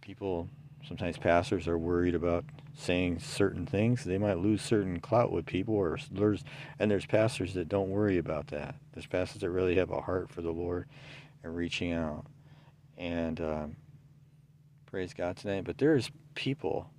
[0.00, 0.48] People
[0.88, 2.44] sometimes pastors are worried about
[2.76, 4.04] saying certain things.
[4.04, 6.44] They might lose certain clout with people or there's
[6.78, 8.76] and there's pastors that don't worry about that.
[8.92, 10.86] There's pastors that really have a heart for the Lord
[11.42, 12.26] and reaching out.
[12.96, 13.76] And um,
[14.86, 15.64] praise God tonight.
[15.64, 16.90] But there's people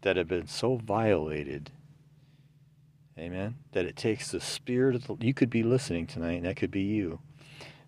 [0.00, 1.70] that have been so violated
[3.18, 3.56] Amen.
[3.72, 6.70] That it takes the spirit of the you could be listening tonight, and that could
[6.70, 7.20] be you.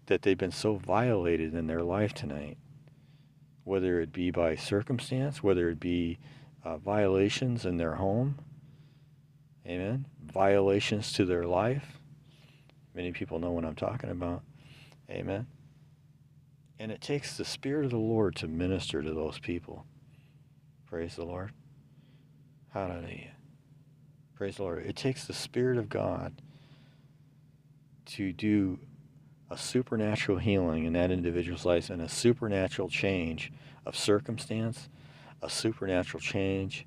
[0.07, 2.59] That they've been so violated in their life tonight,
[3.65, 6.19] whether it be by circumstance, whether it be
[6.67, 8.39] uh, violations in their home.
[9.67, 10.07] Amen.
[10.21, 12.01] Violations to their life.
[12.95, 14.43] Many people know what I'm talking about.
[15.09, 15.47] Amen.
[16.79, 19.87] And it takes the Spirit of the Lord to minister to those people.
[20.87, 21.53] Praise the Lord.
[22.73, 23.33] Hallelujah.
[24.35, 24.85] Praise the Lord.
[24.85, 26.43] It takes the Spirit of God
[28.07, 28.79] to do
[29.51, 33.53] a supernatural healing in that individual's life and a supernatural change
[33.85, 34.89] of circumstance,
[35.43, 36.87] a supernatural change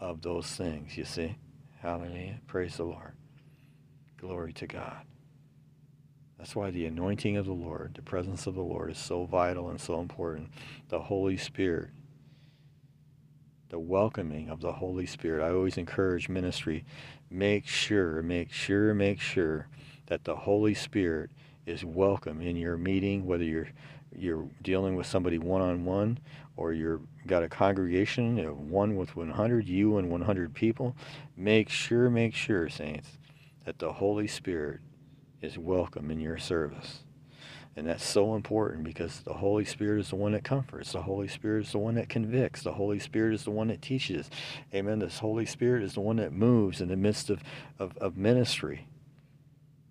[0.00, 1.36] of those things, you see.
[1.80, 2.40] Hallelujah.
[2.46, 3.12] Praise the Lord.
[4.16, 5.04] Glory to God.
[6.38, 9.70] That's why the anointing of the Lord, the presence of the Lord, is so vital
[9.70, 10.50] and so important.
[10.88, 11.90] The Holy Spirit,
[13.70, 15.44] the welcoming of the Holy Spirit.
[15.44, 16.84] I always encourage ministry
[17.30, 19.68] make sure, make sure, make sure
[20.06, 21.30] that the Holy Spirit
[21.66, 23.68] is welcome in your meeting, whether you're
[24.16, 26.18] you're dealing with somebody one on one
[26.56, 30.96] or you're got a congregation of one with 100, you and 100 people.
[31.36, 33.18] Make sure, make sure, saints,
[33.64, 34.80] that the Holy Spirit
[35.42, 37.00] is welcome in your service.
[37.76, 40.92] And that's so important because the Holy Spirit is the one that comforts.
[40.92, 42.62] The Holy Spirit is the one that convicts.
[42.62, 44.30] The Holy Spirit is the one that teaches.
[44.72, 45.00] Amen.
[45.00, 47.42] This Holy Spirit is the one that moves in the midst of,
[47.80, 48.86] of, of ministry.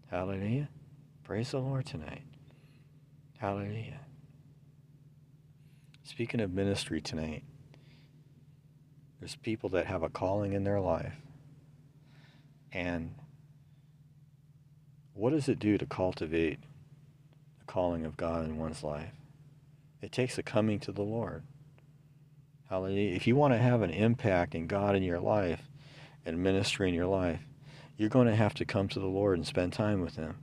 [0.10, 0.70] Hallelujah.
[1.26, 2.22] Praise the Lord tonight.
[3.38, 4.00] Hallelujah.
[6.14, 7.44] Speaking of ministry tonight,
[9.20, 11.16] there's people that have a calling in their life.
[12.72, 13.16] And
[15.16, 16.60] what does it do to cultivate
[17.58, 19.10] the calling of God in one's life?
[20.04, 21.42] It takes a coming to the Lord.
[22.70, 23.16] Hallelujah.
[23.16, 25.64] If you want to have an impact in God in your life
[26.28, 27.40] and ministry in your life,
[27.98, 30.36] you're going to have to come to the Lord and spend time with Him.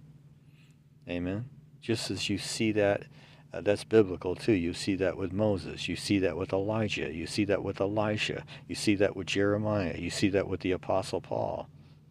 [1.08, 1.48] Amen.
[1.80, 3.04] Just as you see that,
[3.52, 4.52] uh, that's biblical too.
[4.52, 5.88] You see that with Moses.
[5.88, 7.12] You see that with Elijah.
[7.12, 8.44] You see that with Elisha.
[8.68, 9.96] You see that with Jeremiah.
[9.98, 11.68] You see that with the Apostle Paul.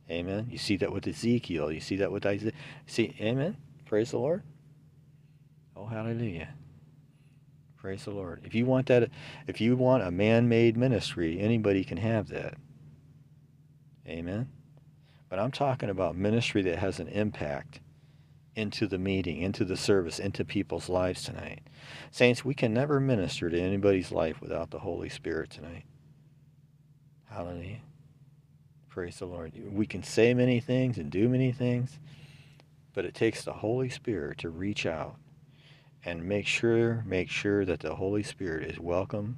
[0.10, 0.48] Amen.
[0.50, 1.72] You see that with Ezekiel.
[1.72, 2.52] You see that with Isaiah.
[2.88, 3.58] See, amen.
[3.86, 4.44] Praise the Lord.
[5.76, 6.50] Oh, hallelujah.
[7.78, 8.42] Praise the Lord.
[8.44, 9.10] If you want that,
[9.48, 12.56] if you want a man-made ministry, anybody can have that.
[14.06, 14.50] Amen.
[15.30, 17.80] But I'm talking about ministry that has an impact
[18.60, 21.62] into the meeting, into the service, into people's lives tonight.
[22.12, 25.86] Saints, we can never minister to anybody's life without the Holy Spirit tonight.
[27.30, 27.80] Hallelujah.
[28.90, 29.54] Praise the Lord.
[29.72, 32.00] We can say many things and do many things,
[32.94, 35.16] but it takes the Holy Spirit to reach out
[36.04, 39.38] and make sure make sure that the Holy Spirit is welcome,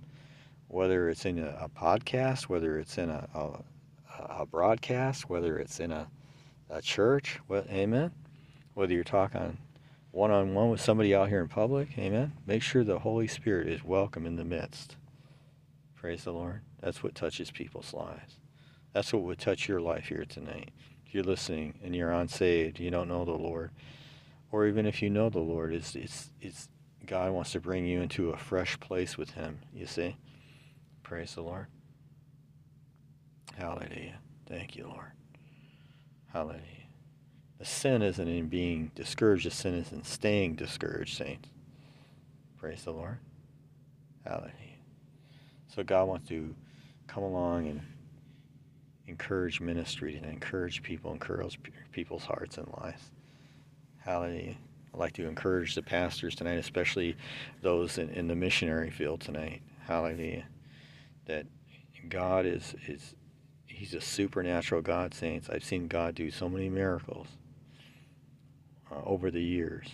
[0.68, 5.80] whether it's in a, a podcast, whether it's in a, a, a, broadcast, whether it's
[5.80, 6.08] in a,
[6.70, 7.40] a church.
[7.48, 8.12] Well, amen
[8.74, 9.58] whether you're talking
[10.12, 12.34] one on one with somebody out here in public, amen.
[12.46, 14.98] Make sure the Holy Spirit is welcome in the midst.
[15.96, 16.62] Praise the Lord.
[16.82, 18.38] That's what touches people's lives.
[18.94, 20.72] That's what would touch your life here tonight.
[21.06, 23.72] If you're listening and you're unsaved, you don't know the Lord,
[24.52, 26.68] or even if you know the Lord, it's, it's, it's
[27.06, 30.18] God wants to bring you into a fresh place with Him, you see.
[31.04, 31.68] Praise the Lord.
[33.58, 34.20] Hallelujah.
[34.48, 35.12] Thank you, Lord.
[36.34, 36.81] Hallelujah.
[37.62, 41.48] The sin isn't in being discouraged, the sin is in staying discouraged, saints.
[42.58, 43.20] Praise the Lord.
[44.26, 44.52] Hallelujah.
[45.68, 46.56] So God wants to
[47.06, 47.82] come along and
[49.06, 51.60] encourage ministry and encourage people, encourage
[51.92, 53.12] people's hearts and lives.
[54.00, 54.56] Hallelujah.
[54.92, 57.16] I'd like to encourage the pastors tonight, especially
[57.62, 59.62] those in, in the missionary field tonight.
[59.86, 60.46] Hallelujah.
[61.28, 61.46] That
[62.10, 63.14] God is, is
[63.68, 65.48] He's a supernatural God, saints.
[65.48, 67.28] I've seen God do so many miracles
[68.92, 69.88] uh, over the years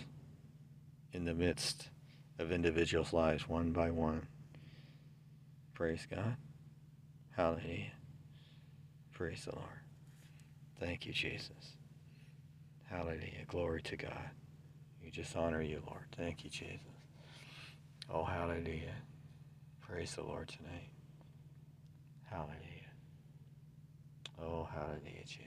[1.12, 1.88] in the midst
[2.38, 4.26] of individuals' lives, one by one.
[5.74, 6.36] Praise God.
[7.36, 7.92] Hallelujah.
[9.12, 9.68] Praise the Lord.
[10.80, 11.76] Thank you, Jesus.
[12.84, 13.44] Hallelujah.
[13.46, 14.30] Glory to God.
[15.02, 16.04] We just honor you, Lord.
[16.16, 16.80] Thank you, Jesus.
[18.12, 18.94] Oh, hallelujah.
[19.80, 20.90] Praise the Lord tonight.
[22.24, 22.56] Hallelujah.
[24.40, 25.44] Oh, hallelujah, Jesus.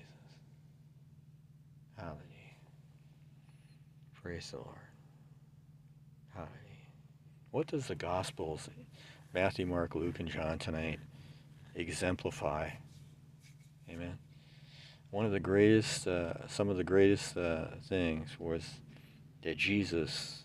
[1.98, 2.31] Hallelujah.
[4.22, 4.78] Praise the Lord.
[6.36, 6.52] Hallelujah.
[7.50, 8.70] What does the Gospels,
[9.34, 11.00] Matthew, Mark, Luke, and John tonight,
[11.74, 12.70] exemplify?
[13.90, 14.20] Amen.
[15.10, 18.64] One of the greatest, uh, some of the greatest uh, things was
[19.42, 20.44] that Jesus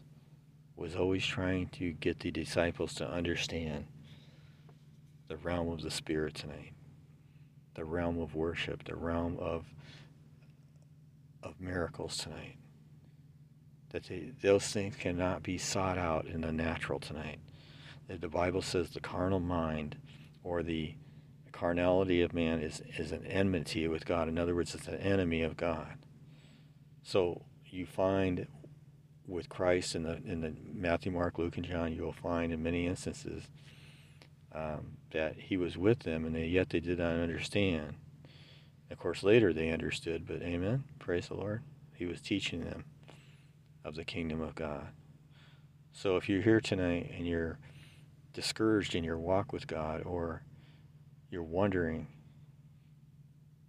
[0.75, 3.87] was always trying to get the disciples to understand
[5.29, 6.73] the realm of the Spirit tonight,
[7.75, 9.67] the realm of worship, the realm of
[11.43, 12.57] of miracles tonight
[13.97, 17.39] that they, those things cannot be sought out in the natural tonight.
[18.09, 19.97] The Bible says the carnal mind
[20.45, 20.95] or the
[21.51, 24.29] carnality of man is, is an enmity with God.
[24.29, 25.97] In other words, it's an enemy of God.
[27.05, 28.47] So you find
[29.27, 32.63] with Christ in the in the Matthew, Mark, Luke, and John, you will find in
[32.63, 33.45] many instances
[34.55, 37.95] um, that he was with them, and they, yet they did not understand.
[38.91, 40.85] Of course, later they understood, but Amen.
[40.99, 41.63] Praise the Lord.
[41.95, 42.85] He was teaching them
[43.87, 44.89] of the kingdom of God.
[45.93, 47.59] So if you're here tonight and you're
[48.35, 50.43] discouraged in your walk with God, or
[51.31, 52.09] you're wondering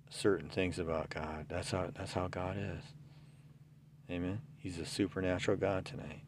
[0.09, 2.83] certain things about God, that's how that's how God is.
[4.09, 4.41] Amen.
[4.57, 6.21] He's a supernatural God tonight.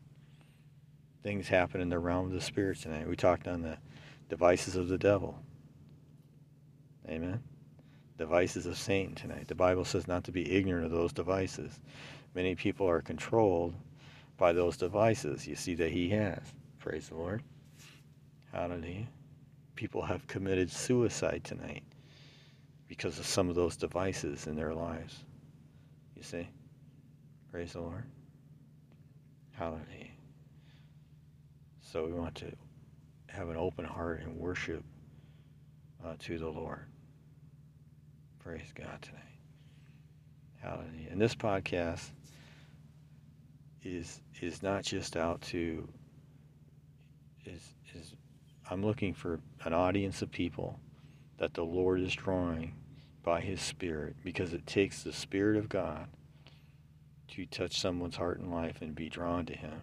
[1.24, 3.10] Things happen in the realm of the spirit tonight.
[3.10, 3.78] We talked on the
[4.30, 5.38] devices of the devil.
[7.10, 7.42] Amen.
[8.18, 9.48] Devices of Satan tonight.
[9.48, 11.80] The Bible says not to be ignorant of those devices.
[12.40, 13.74] Many people are controlled
[14.38, 16.40] by those devices you see that he has.
[16.78, 17.44] Praise the Lord.
[18.54, 19.08] Hallelujah.
[19.76, 21.84] People have committed suicide tonight
[22.88, 25.26] because of some of those devices in their lives.
[26.16, 26.48] You see?
[27.52, 28.06] Praise the Lord.
[29.52, 30.14] Hallelujah.
[31.82, 32.54] So we want to
[33.28, 34.86] have an open heart and worship
[36.06, 36.86] uh, to the Lord.
[38.40, 39.24] Praise God tonight.
[40.62, 41.10] Hallelujah.
[41.12, 42.12] And this podcast
[43.84, 45.88] is is not just out to
[47.46, 48.14] is is
[48.70, 50.80] I'm looking for an audience of people
[51.38, 52.76] that the Lord is drawing
[53.24, 56.08] by his spirit because it takes the spirit of God
[57.30, 59.82] to touch someone's heart and life and be drawn to him.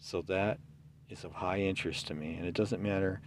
[0.00, 0.58] So that
[1.08, 3.20] is of high interest to me and it doesn't matter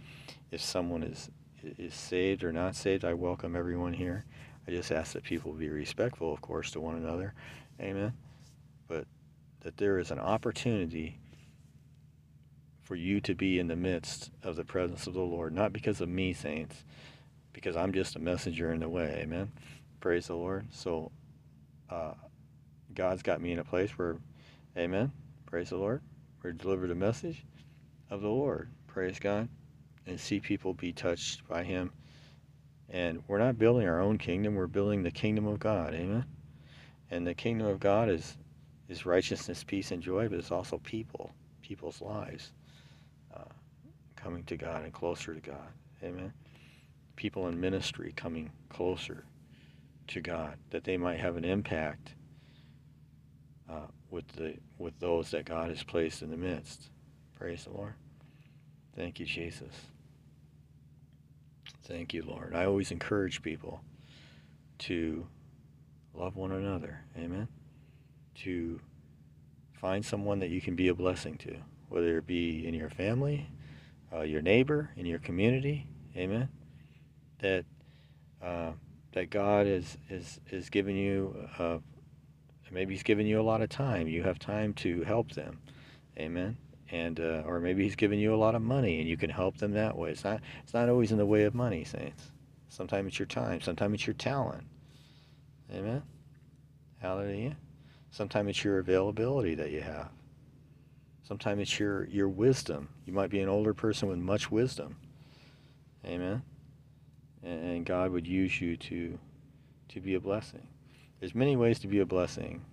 [0.50, 1.30] if someone is
[1.62, 3.04] is saved or not saved.
[3.04, 4.24] I welcome everyone here.
[4.66, 7.34] I just ask that people be respectful, of course, to one another.
[7.80, 8.12] Amen.
[9.60, 11.18] That there is an opportunity
[12.82, 16.00] for you to be in the midst of the presence of the Lord, not because
[16.00, 16.84] of me, saints,
[17.52, 19.20] because I'm just a messenger in the way.
[19.22, 19.52] Amen.
[20.00, 20.66] Praise the Lord.
[20.72, 21.12] So,
[21.88, 22.14] uh,
[22.94, 24.16] God's got me in a place where,
[24.76, 25.12] Amen.
[25.46, 26.00] Praise the Lord.
[26.42, 27.44] We're delivered a message
[28.08, 28.70] of the Lord.
[28.86, 29.48] Praise God.
[30.06, 31.92] And see people be touched by Him.
[32.88, 35.94] And we're not building our own kingdom, we're building the kingdom of God.
[35.94, 36.24] Amen.
[37.10, 38.36] And the kingdom of God is
[38.90, 41.30] is righteousness, peace, and joy, but it's also people,
[41.62, 42.52] people's lives
[43.34, 43.44] uh,
[44.16, 45.68] coming to God and closer to God.
[46.02, 46.32] Amen.
[47.14, 49.24] People in ministry coming closer
[50.08, 52.14] to God, that they might have an impact
[53.70, 56.90] uh, with the with those that God has placed in the midst.
[57.38, 57.94] Praise the Lord.
[58.96, 59.72] Thank you, Jesus.
[61.84, 62.56] Thank you, Lord.
[62.56, 63.80] I always encourage people
[64.78, 65.26] to
[66.12, 67.04] love one another.
[67.16, 67.46] Amen
[68.44, 68.80] to
[69.72, 71.56] find someone that you can be a blessing to,
[71.88, 73.48] whether it be in your family,
[74.12, 75.86] uh, your neighbor, in your community.
[76.16, 76.48] Amen.
[77.38, 77.64] That
[78.42, 78.72] uh,
[79.12, 81.34] that God is is is giving you.
[81.58, 81.78] Uh,
[82.70, 84.06] maybe He's giving you a lot of time.
[84.06, 85.60] You have time to help them.
[86.18, 86.56] Amen.
[86.90, 89.58] And uh, or maybe He's giving you a lot of money, and you can help
[89.58, 90.10] them that way.
[90.10, 92.30] It's not it's not always in the way of money, saints.
[92.68, 93.60] Sometimes it's your time.
[93.60, 94.64] Sometimes it's your talent.
[95.72, 96.02] Amen.
[97.00, 97.56] Hallelujah.
[98.10, 100.10] Sometimes it's your availability that you have.
[101.22, 102.88] Sometimes it's your, your wisdom.
[103.06, 104.96] You might be an older person with much wisdom.
[106.04, 106.42] Amen.
[107.42, 109.18] And God would use you to
[109.88, 110.66] to be a blessing.
[111.18, 112.64] There's many ways to be a blessing.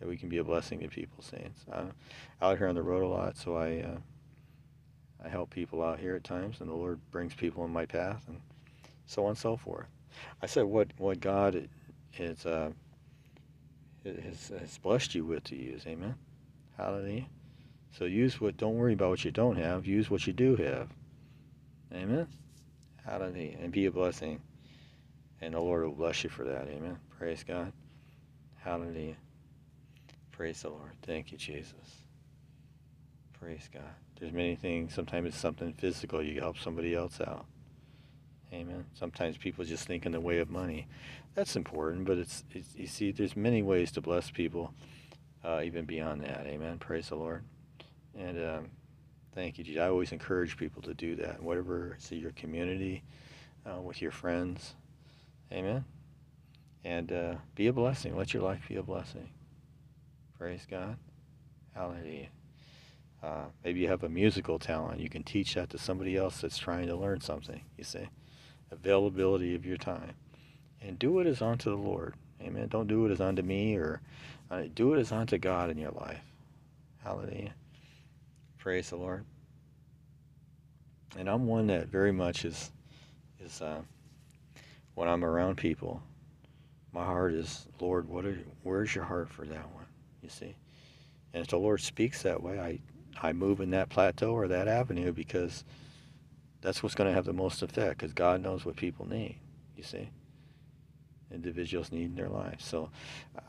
[0.00, 1.64] That we can be a blessing to people, saints.
[1.72, 1.92] I'm
[2.42, 3.98] out here on the road a lot, so I uh,
[5.24, 8.22] I help people out here at times, and the Lord brings people in my path,
[8.28, 8.40] and
[9.06, 9.86] so on and so forth.
[10.42, 11.68] I said what what God
[12.18, 12.70] is uh,
[14.24, 15.84] has, has blessed you with to use.
[15.86, 16.14] Amen.
[16.76, 17.26] Hallelujah.
[17.98, 19.86] So use what, don't worry about what you don't have.
[19.86, 20.88] Use what you do have.
[21.92, 22.26] Amen.
[23.04, 23.56] Hallelujah.
[23.60, 24.40] And be a blessing.
[25.40, 26.68] And the Lord will bless you for that.
[26.68, 26.98] Amen.
[27.18, 27.72] Praise God.
[28.56, 29.16] Hallelujah.
[30.32, 30.92] Praise the Lord.
[31.02, 31.72] Thank you, Jesus.
[33.40, 33.82] Praise God.
[34.18, 34.94] There's many things.
[34.94, 36.22] Sometimes it's something physical.
[36.22, 37.46] You help somebody else out.
[38.52, 38.84] Amen.
[38.94, 40.86] Sometimes people just think in the way of money.
[41.36, 44.72] That's important, but it's, it's you see, there's many ways to bless people,
[45.44, 46.46] uh, even beyond that.
[46.46, 46.78] Amen.
[46.78, 47.44] Praise the Lord.
[48.18, 48.70] And um,
[49.34, 49.82] thank you, Jesus.
[49.82, 53.02] I always encourage people to do that, whatever see your community,
[53.66, 54.76] uh, with your friends.
[55.52, 55.84] Amen.
[56.84, 58.16] And uh, be a blessing.
[58.16, 59.28] Let your life be a blessing.
[60.38, 60.96] Praise God.
[61.74, 62.28] Hallelujah.
[63.22, 65.00] Uh, maybe you have a musical talent.
[65.00, 68.08] You can teach that to somebody else that's trying to learn something, you see
[68.70, 70.14] availability of your time.
[70.82, 72.14] And do it as unto the Lord.
[72.42, 72.68] Amen.
[72.68, 74.00] Don't do it as unto me or
[74.50, 76.20] uh, do it as unto God in your life.
[77.02, 77.54] Hallelujah.
[78.58, 79.24] Praise the Lord.
[81.18, 82.70] And I'm one that very much is
[83.40, 83.80] is uh,
[84.94, 86.02] when I'm around people,
[86.92, 89.84] my heart is, Lord, what are, where's your heart for that one?
[90.22, 90.56] You see,
[91.32, 92.80] and if the Lord speaks that way, I
[93.22, 95.64] I move in that plateau or that avenue because
[96.60, 99.38] that's what's going to have the most effect because God knows what people need.
[99.76, 100.08] You see,
[101.32, 102.64] individuals need in their lives.
[102.64, 102.90] So,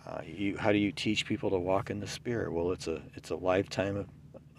[0.06, 2.52] uh, you, how do you teach people to walk in the Spirit?
[2.52, 4.08] Well, it's a it's a lifetime of,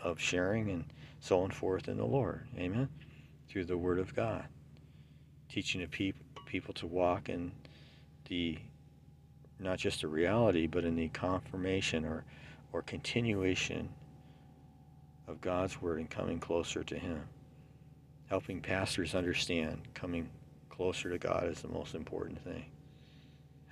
[0.03, 0.85] of sharing and
[1.21, 2.47] so on forth in the Lord.
[2.57, 2.89] Amen.
[3.49, 4.45] Through the Word of God,
[5.49, 7.53] teaching the people people to walk in
[8.29, 8.59] the
[9.61, 12.25] not just a reality, but in the confirmation or
[12.73, 13.89] or continuation
[15.27, 17.23] of God's Word and coming closer to Him.
[18.29, 20.29] Helping pastors understand coming
[20.69, 22.67] closer to God is the most important thing.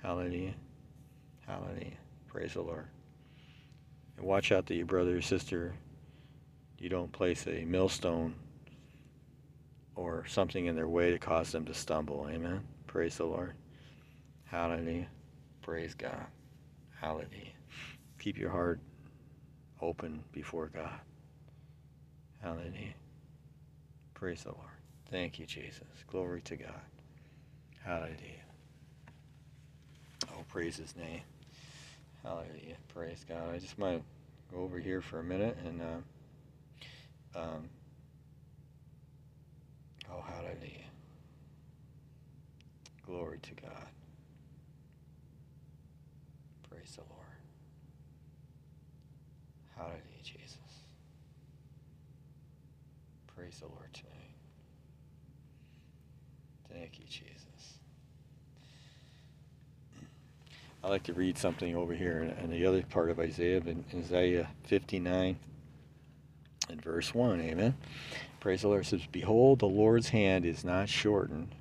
[0.01, 0.53] Hallelujah.
[1.45, 1.97] Hallelujah.
[2.27, 2.87] Praise the Lord.
[4.17, 5.73] And watch out that your brother or sister,
[6.77, 8.35] you don't place a millstone
[9.95, 12.27] or something in their way to cause them to stumble.
[12.29, 12.61] Amen.
[12.85, 13.53] Praise the Lord.
[14.45, 15.07] Hallelujah.
[15.61, 16.25] Praise God.
[16.99, 17.53] Hallelujah.
[18.19, 18.79] Keep your heart
[19.81, 20.99] open before God.
[22.41, 22.93] Hallelujah.
[24.13, 24.63] Praise the Lord.
[25.11, 25.83] Thank you, Jesus.
[26.07, 26.81] Glory to God.
[27.83, 28.36] Hallelujah.
[30.49, 31.21] Praise his name.
[32.23, 32.77] Hallelujah.
[32.93, 33.53] Praise God.
[33.53, 34.01] I just might
[34.53, 37.69] go over here for a minute and uh, um,
[40.11, 40.85] oh, hallelujah.
[43.05, 43.87] Glory to God.
[46.69, 47.25] Praise the Lord.
[49.77, 50.57] Hallelujah, Jesus.
[53.35, 54.13] Praise the Lord tonight.
[56.71, 57.46] Thank you, Jesus.
[60.83, 64.49] I like to read something over here in, the other part of Isaiah, in Isaiah
[64.65, 65.37] 59
[66.69, 67.41] and verse 1.
[67.41, 67.75] Amen.
[68.39, 68.81] Praise the Lord.
[68.81, 71.55] It says, Behold, the Lord's hand is not shortened,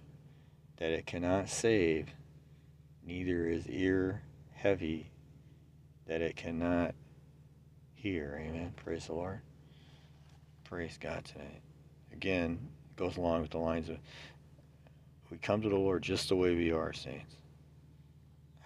[0.76, 2.08] that it cannot save,
[3.04, 5.10] neither is ear heavy,
[6.06, 6.94] that it cannot
[7.94, 8.40] hear.
[8.40, 8.74] Amen.
[8.76, 9.40] Praise the Lord.
[10.64, 11.62] Praise God tonight.
[12.12, 12.58] Again,
[12.90, 13.96] it goes along with the lines of
[15.30, 17.34] we come to the Lord just the way we are, saints.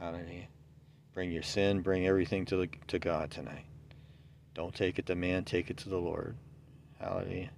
[0.00, 0.48] Hallelujah.
[1.12, 3.66] Bring your sin, bring everything to the, to God tonight.
[4.54, 6.36] Don't take it to man, take it to the Lord.
[6.98, 7.50] Hallelujah.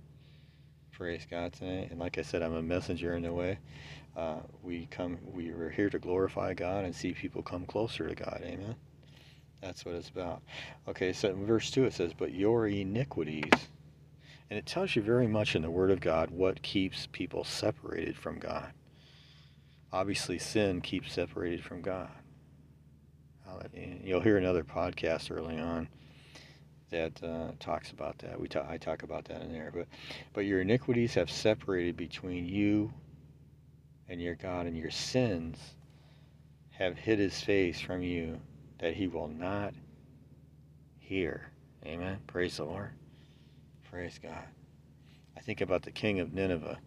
[0.91, 1.93] Praise God tonight.
[1.93, 3.59] And like I said, I'm a messenger in a way.
[4.17, 8.15] Uh, we come, we are here to glorify God and see people come closer to
[8.17, 8.43] God.
[8.45, 8.75] Amen.
[9.61, 10.43] That's what it's about.
[10.89, 13.69] Okay, so in verse 2 it says, But your iniquities,
[14.51, 18.17] and it tells you very much in the Word of God what keeps people separated
[18.17, 18.73] from God.
[19.93, 22.11] Obviously, sin keeps separated from God.
[24.05, 25.89] You'll hear another podcast early on
[26.91, 28.39] that uh, talks about that.
[28.39, 29.71] We talk, I talk about that in there.
[29.75, 29.87] But,
[30.33, 32.93] but your iniquities have separated between you
[34.09, 35.59] and your God, and your sins
[36.71, 38.39] have hid his face from you
[38.79, 39.73] that he will not
[40.99, 41.51] hear.
[41.87, 42.19] Amen.
[42.27, 42.91] Praise the Lord.
[43.91, 44.45] Praise God.
[45.37, 46.79] I think about the king of Nineveh.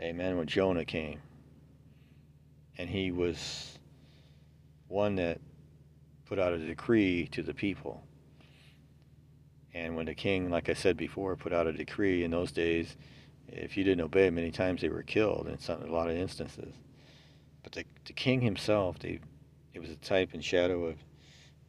[0.00, 0.36] Amen.
[0.36, 1.20] When Jonah came.
[2.78, 3.78] And he was
[4.94, 5.40] one that
[6.24, 8.04] put out a decree to the people.
[9.74, 12.96] And when the king, like I said before, put out a decree in those days,
[13.48, 16.72] if you didn't obey, many times they were killed in some, a lot of instances.
[17.64, 19.18] But the, the king himself, they,
[19.74, 20.96] it was a type and shadow of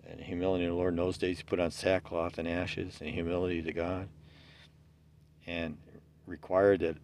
[0.07, 0.93] and humility in the Lord.
[0.93, 4.07] In those days, he put on sackcloth and ashes and humility to God,
[5.47, 5.77] and
[6.27, 6.97] required that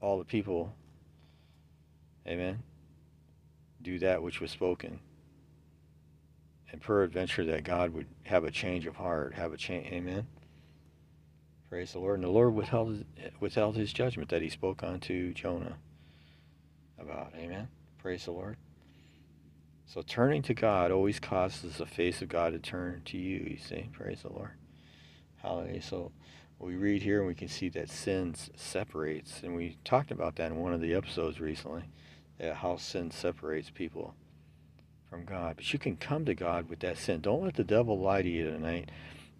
[0.00, 0.72] all the people,
[2.28, 2.62] Amen,
[3.82, 5.00] do that which was spoken
[6.72, 9.86] and peradventure that God would have a change of heart, have a change.
[9.92, 10.26] Amen.
[11.68, 12.16] Praise the Lord.
[12.16, 13.04] And the Lord withheld,
[13.38, 15.76] withheld his judgment that he spoke unto Jonah
[16.98, 17.32] about.
[17.36, 17.68] Amen.
[17.98, 18.56] Praise the Lord.
[19.86, 23.58] So turning to God always causes the face of God to turn to you, you
[23.58, 23.88] see.
[23.92, 24.50] Praise the Lord.
[25.36, 25.82] Hallelujah.
[25.82, 26.12] So
[26.60, 29.42] we read here and we can see that sin separates.
[29.42, 31.82] And we talked about that in one of the episodes recently,
[32.40, 34.14] that how sin separates people
[35.10, 35.56] from God.
[35.56, 37.20] But you can come to God with that sin.
[37.20, 38.90] Don't let the devil lie to you tonight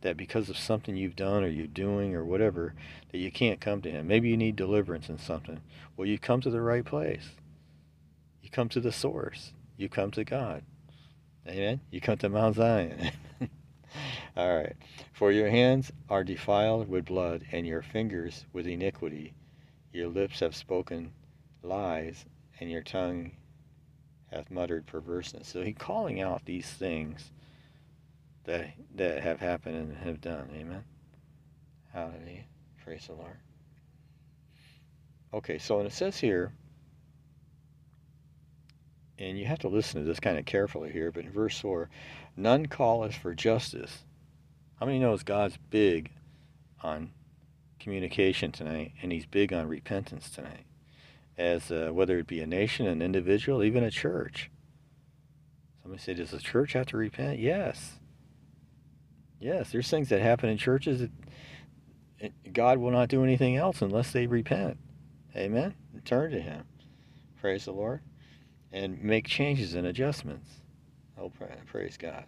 [0.03, 2.75] that because of something you've done or you're doing or whatever,
[3.13, 4.07] that you can't come to him.
[4.07, 5.61] Maybe you need deliverance in something.
[5.97, 7.31] Well, you come to the right place.
[8.43, 9.53] You come to the source.
[9.77, 10.63] You come to God.
[11.47, 11.81] Amen.
[11.91, 13.11] You come to Mount Zion.
[14.37, 14.77] All right.
[15.13, 19.35] For your hands are defiled with blood, and your fingers with iniquity.
[19.93, 21.13] Your lips have spoken
[21.63, 22.25] lies,
[22.61, 23.33] and your tongue
[24.31, 25.49] hath muttered perverseness.
[25.49, 27.33] So he's calling out these things
[28.45, 30.51] that that have happened and have done.
[30.55, 30.85] Amen.
[31.93, 32.45] Hallelujah.
[32.85, 33.39] Praise the Lord.
[35.33, 36.53] Okay, so and it says here,
[39.19, 41.89] and you have to listen to this kind of carefully here, but in verse 4,
[42.37, 44.05] none calleth for justice.
[44.79, 46.11] How many knows God's big
[46.83, 47.11] on
[47.79, 50.65] communication tonight, and he's big on repentance tonight?
[51.41, 54.51] As uh, whether it be a nation, an individual, even a church.
[55.81, 57.39] Somebody say, does the church have to repent?
[57.39, 57.99] Yes.
[59.39, 61.01] Yes, there's things that happen in churches
[62.21, 64.77] that God will not do anything else unless they repent.
[65.35, 65.75] Amen.
[65.95, 66.65] And turn to Him.
[67.41, 68.03] Praise the Lord.
[68.71, 70.51] And make changes and adjustments.
[71.19, 71.33] Oh,
[71.65, 72.25] praise God.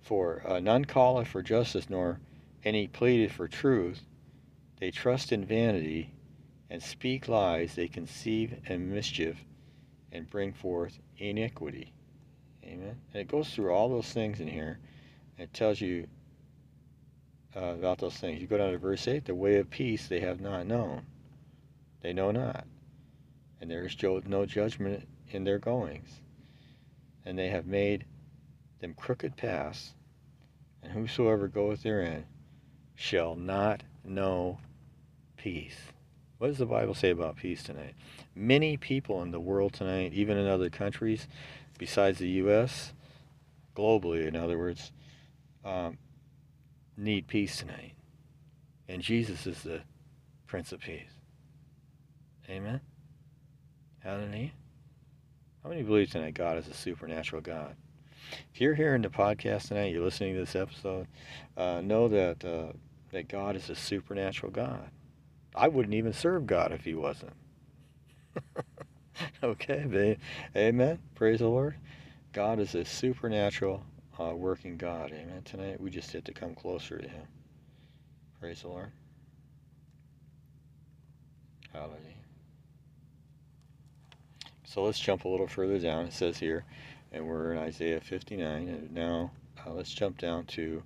[0.00, 2.20] For uh, none calleth for justice, nor
[2.64, 4.00] any pleaded for truth.
[4.78, 6.14] They trust in vanity
[6.70, 7.74] and speak lies.
[7.74, 9.36] They conceive and mischief
[10.12, 11.92] and bring forth iniquity.
[12.64, 12.96] Amen.
[13.12, 14.78] And it goes through all those things in here.
[15.36, 16.06] And It tells you
[17.56, 18.40] uh, about those things.
[18.40, 21.02] You go down to verse 8 the way of peace they have not known,
[22.00, 22.64] they know not.
[23.60, 23.96] And there is
[24.26, 26.20] no judgment in their goings.
[27.26, 28.06] And they have made
[28.80, 29.92] them crooked paths,
[30.82, 32.24] and whosoever goeth therein
[32.94, 34.58] shall not know
[35.36, 35.76] peace.
[36.40, 37.92] What does the Bible say about peace tonight?
[38.34, 41.28] Many people in the world tonight, even in other countries
[41.76, 42.94] besides the U.S.,
[43.76, 44.90] globally, in other words,
[45.66, 45.98] um,
[46.96, 47.92] need peace tonight.
[48.88, 49.82] And Jesus is the
[50.46, 51.12] Prince of Peace.
[52.48, 52.80] Amen?
[53.98, 54.52] Hallelujah.
[55.62, 57.76] How many believe tonight God is a supernatural God?
[58.54, 61.06] If you're hearing the podcast tonight, you're listening to this episode,
[61.58, 62.72] uh, know that uh,
[63.12, 64.90] that God is a supernatural God.
[65.54, 67.32] I wouldn't even serve God if He wasn't.
[69.42, 70.16] okay,
[70.56, 70.98] amen.
[71.14, 71.76] Praise the Lord.
[72.32, 73.82] God is a supernatural
[74.18, 75.12] uh, working God.
[75.12, 75.42] Amen.
[75.44, 77.26] Tonight we just have to come closer to Him.
[78.40, 78.92] Praise the Lord.
[81.72, 81.98] Hallelujah.
[84.64, 86.06] So let's jump a little further down.
[86.06, 86.64] It says here,
[87.12, 89.32] and we're in Isaiah 59, and now
[89.66, 90.82] uh, let's jump down to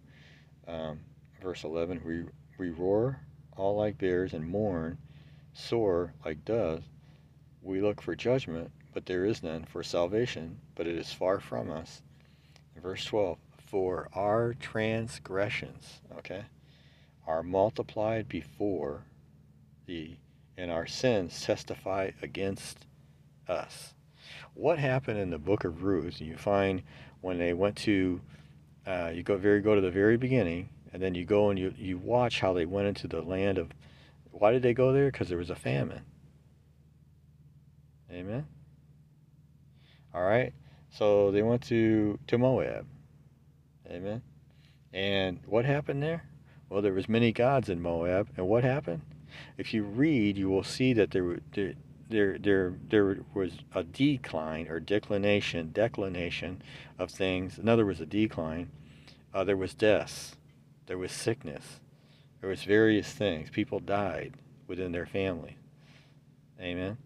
[0.67, 1.01] um,
[1.43, 2.01] verse 11.
[2.05, 2.25] We,
[2.59, 3.21] we roar
[3.57, 4.99] all like bears and mourn,
[5.53, 6.85] sore like doves.
[7.63, 11.71] We look for judgment, but there is none, for salvation, but it is far from
[11.71, 12.03] us
[12.85, 16.45] verse 12 for our transgressions okay
[17.27, 19.03] are multiplied before
[19.87, 20.15] the
[20.59, 22.85] and our sins testify against
[23.49, 23.95] us
[24.53, 26.83] what happened in the book of ruth you find
[27.23, 28.21] when they went to
[28.87, 31.75] uh, you go very go to the very beginning and then you go and you,
[31.77, 33.69] you watch how they went into the land of
[34.31, 36.01] why did they go there because there was a famine
[38.11, 38.47] amen
[40.15, 40.55] all right
[40.95, 42.87] so they went to, to Moab.
[43.91, 44.23] Amen.
[44.93, 46.25] And what happened there?
[46.69, 48.29] Well, there was many gods in Moab.
[48.37, 49.03] And what happened?
[49.59, 51.75] If you read, you will see that there, there,
[52.09, 56.63] there, there, there was a decline or declination, declination
[56.97, 57.59] of things.
[57.59, 58.71] In other words, a decline.
[59.35, 60.37] Uh, there was death.
[60.87, 61.81] There was sickness.
[62.41, 63.51] There was various things.
[63.51, 64.35] People died
[64.67, 65.57] within their family.
[66.61, 66.99] Amen.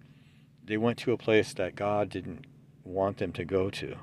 [0.65, 2.47] They went to a place that God didn't
[2.85, 3.97] want them to go to.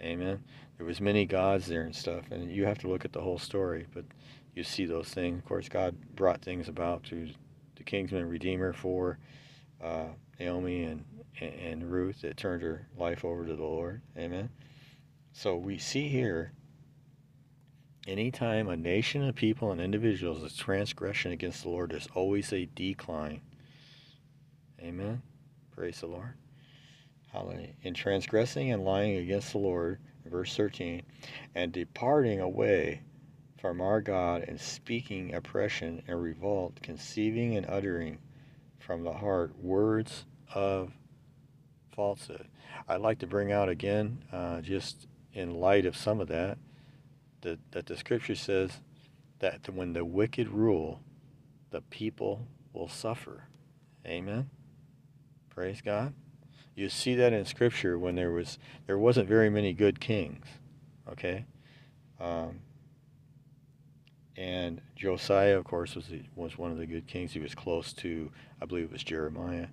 [0.00, 0.44] Amen.
[0.76, 3.38] There was many gods there and stuff, and you have to look at the whole
[3.38, 4.04] story, but
[4.54, 5.38] you see those things.
[5.38, 7.30] Of course, God brought things about through
[7.76, 9.18] the kinsman redeemer for
[9.82, 10.08] uh,
[10.38, 11.04] Naomi and
[11.40, 14.00] and Ruth that turned her life over to the Lord.
[14.16, 14.48] Amen.
[15.32, 16.52] So we see here
[18.06, 22.66] anytime a nation of people and individuals is transgression against the Lord, there's always a
[22.66, 23.40] decline.
[24.80, 25.22] Amen.
[25.74, 26.34] Praise the Lord.
[27.32, 27.74] Hallelujah.
[27.82, 31.02] In transgressing and lying against the Lord, verse 13,
[31.54, 33.02] and departing away
[33.60, 38.18] from our God and speaking oppression and revolt, conceiving and uttering
[38.78, 40.92] from the heart words of
[41.94, 42.46] falsehood.
[42.88, 46.58] I'd like to bring out again, uh, just in light of some of that,
[47.42, 48.80] that, that the scripture says
[49.38, 51.00] that when the wicked rule,
[51.70, 53.44] the people will suffer.
[54.06, 54.50] Amen.
[55.50, 56.14] Praise God.
[56.74, 60.44] You see that in Scripture when there was there wasn't very many good kings,
[61.10, 61.46] okay,
[62.20, 62.60] um,
[64.36, 67.32] and Josiah, of course, was the, was one of the good kings.
[67.32, 68.30] He was close to,
[68.60, 69.68] I believe it was Jeremiah,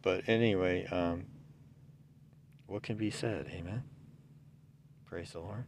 [0.00, 1.26] but anyway, um,
[2.66, 3.46] what can be said?
[3.52, 3.84] Amen.
[5.04, 5.66] Praise the Lord.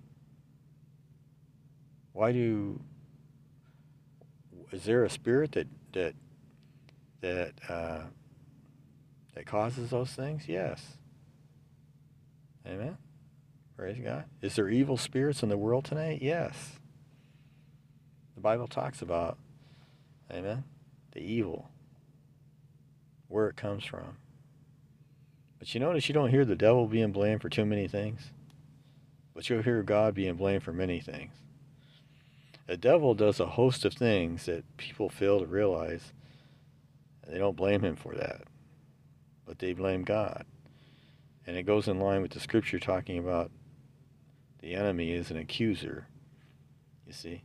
[2.12, 2.80] Why do?
[4.72, 6.14] Is there a spirit that that
[7.20, 8.00] that uh,
[9.34, 10.48] that causes those things?
[10.48, 10.96] Yes.
[12.66, 12.98] Amen.
[13.76, 14.24] Praise God.
[14.42, 16.22] Is there evil spirits in the world tonight?
[16.22, 16.78] Yes.
[18.34, 19.38] The Bible talks about,
[20.32, 20.64] amen,
[21.12, 21.68] the evil.
[23.28, 24.16] where it comes from.
[25.58, 28.32] But you notice you don't hear the devil being blamed for too many things,
[29.34, 31.32] but you'll hear God being blamed for many things.
[32.70, 36.12] The devil does a host of things that people fail to realize.
[37.26, 38.42] They don't blame him for that,
[39.44, 40.44] but they blame God.
[41.48, 43.50] And it goes in line with the scripture talking about
[44.60, 46.06] the enemy is an accuser,
[47.08, 47.42] you see.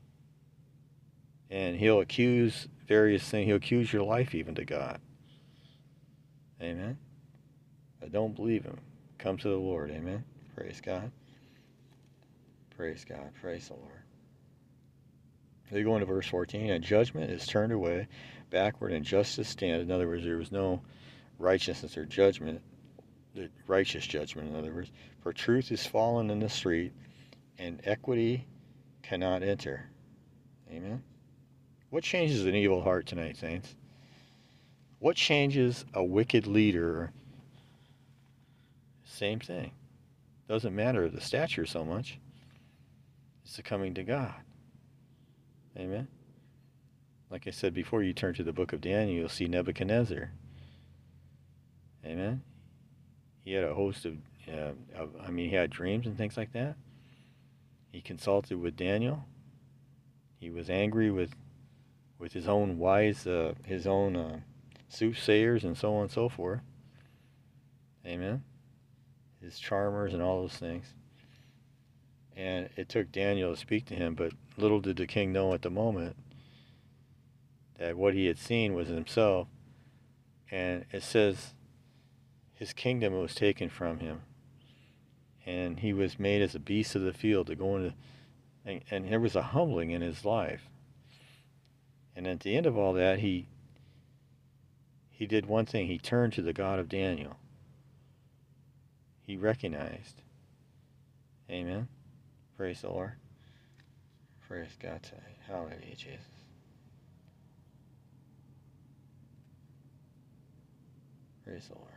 [1.50, 3.48] And he'll accuse various things.
[3.48, 5.00] He'll accuse your life even to God.
[6.62, 7.00] Amen.
[8.00, 8.78] But don't believe him.
[9.18, 9.90] Come to the Lord.
[9.90, 10.24] Amen.
[10.56, 11.10] Praise God.
[12.78, 13.32] Praise God.
[13.42, 13.95] Praise the Lord.
[15.72, 18.08] They go into verse 14, and judgment is turned away
[18.50, 19.82] backward, and justice stand.
[19.82, 20.82] In other words, there was no
[21.40, 22.62] righteousness or judgment,
[23.34, 24.92] the righteous judgment, in other words.
[25.22, 26.94] For truth is fallen in the street,
[27.58, 28.46] and equity
[29.02, 29.90] cannot enter.
[30.72, 31.04] Amen.
[31.90, 33.76] What changes an evil heart tonight, saints?
[35.00, 37.12] What changes a wicked leader?
[39.04, 39.72] Same thing.
[40.48, 42.20] Doesn't matter the stature so much.
[43.44, 44.45] It's the coming to God.
[45.78, 46.08] Amen.
[47.30, 50.32] Like I said before, you turn to the book of Daniel, you'll see Nebuchadnezzar.
[52.06, 52.44] Amen.
[53.44, 54.18] He had a host of,
[54.48, 56.76] uh, of, I mean, he had dreams and things like that.
[57.92, 59.26] He consulted with Daniel.
[60.40, 61.36] He was angry with,
[62.20, 64.40] with his own wise, uh, his own uh,
[64.88, 66.62] soothsayers and so on and so forth.
[68.06, 68.44] Amen.
[69.42, 70.94] His charmers and all those things.
[72.36, 75.62] And it took Daniel to speak to him, but little did the king know at
[75.62, 76.18] the moment
[77.80, 79.48] that what he had seen was himself.
[80.52, 81.54] And it says
[82.54, 84.22] his kingdom was taken from him.
[85.46, 87.94] And he was made as a beast of the field to go into,
[88.66, 90.70] and, and there was a humbling in his life.
[92.16, 93.48] And at the end of all that, he
[95.12, 95.88] he did one thing.
[95.88, 97.38] He turned to the God of Daniel.
[99.22, 100.22] He recognized.
[101.50, 101.88] Amen.
[102.58, 103.14] Praise the Lord.
[104.48, 105.18] Praise God today.
[105.48, 106.20] Hallelujah, Jesus.
[111.44, 111.92] Praise the Lord.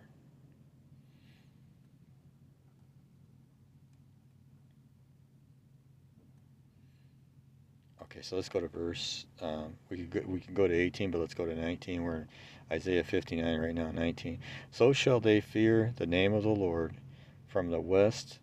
[8.03, 9.27] Okay, so let's go to verse.
[9.41, 12.03] Um, we could go, we can go to 18, but let's go to 19.
[12.03, 12.29] We're in
[12.73, 14.41] Isaiah 59 right now, 19.
[14.73, 16.95] So shall they fear the name of the Lord
[17.47, 18.41] from the west.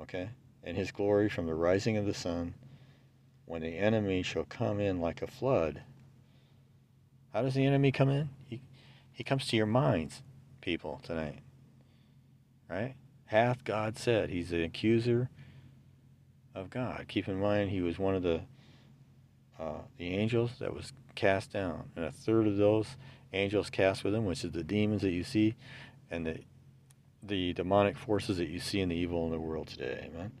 [0.00, 0.28] Okay,
[0.66, 2.54] and His glory from the rising of the sun,
[3.46, 5.82] when the enemy shall come in like a flood.
[7.32, 8.28] How does the enemy come in?
[8.44, 8.60] He
[9.12, 10.22] he comes to your minds,
[10.60, 11.38] people tonight.
[12.68, 12.96] Right?
[13.26, 14.28] Hath God said?
[14.28, 15.30] He's the accuser
[16.54, 17.06] of God.
[17.08, 18.42] Keep in mind, he was one of the
[19.58, 22.96] uh, the angels that was cast down, and a third of those
[23.32, 25.54] angels cast with him, which is the demons that you see,
[26.10, 26.40] and the
[27.22, 30.08] the demonic forces that you see in the evil in the world today.
[30.12, 30.32] Amen.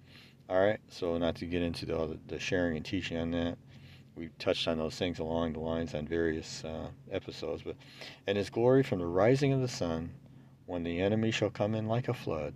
[0.48, 0.80] All right.
[0.88, 3.58] So not to get into the, the sharing and teaching on that,
[4.14, 7.62] we've touched on those things along the lines on various uh, episodes.
[7.62, 7.76] But
[8.26, 10.10] and his glory from the rising of the sun,
[10.66, 12.54] when the enemy shall come in like a flood,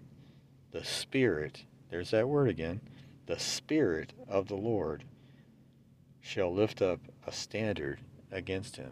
[0.72, 1.64] the Spirit.
[1.90, 2.80] There's that word again
[3.26, 5.04] the Spirit of the Lord
[6.20, 8.00] shall lift up a standard
[8.32, 8.90] against him.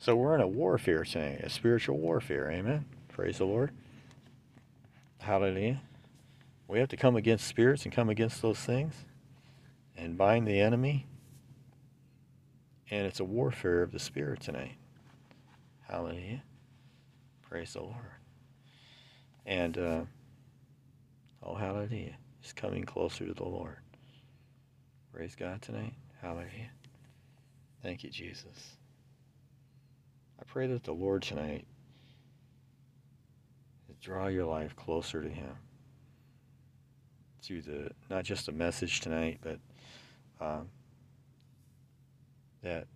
[0.00, 2.50] So we're in a warfare tonight, a spiritual warfare.
[2.50, 2.84] Amen.
[3.08, 3.70] Praise the Lord.
[5.18, 5.80] Hallelujah.
[6.68, 8.94] We have to come against spirits and come against those things
[9.96, 11.06] and bind the enemy.
[12.90, 14.76] And it's a warfare of the spirit tonight.
[15.88, 16.42] Hallelujah.
[17.40, 17.96] Praise the Lord.
[19.46, 20.00] And, uh,
[21.42, 23.78] oh, hallelujah is coming closer to the Lord.
[25.12, 25.94] Praise God tonight.
[26.20, 26.70] Hallelujah.
[27.82, 28.76] Thank you, Jesus.
[30.38, 31.64] I pray that the Lord tonight
[34.00, 35.56] draw your life closer to Him
[37.48, 39.58] through the not just a message tonight, but
[40.38, 40.68] um,
[42.62, 42.86] that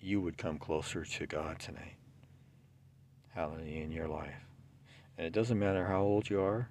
[0.00, 1.96] you would come closer to God tonight.
[3.34, 4.46] Hallelujah in your life.
[5.18, 6.68] And it doesn't matter how old you are.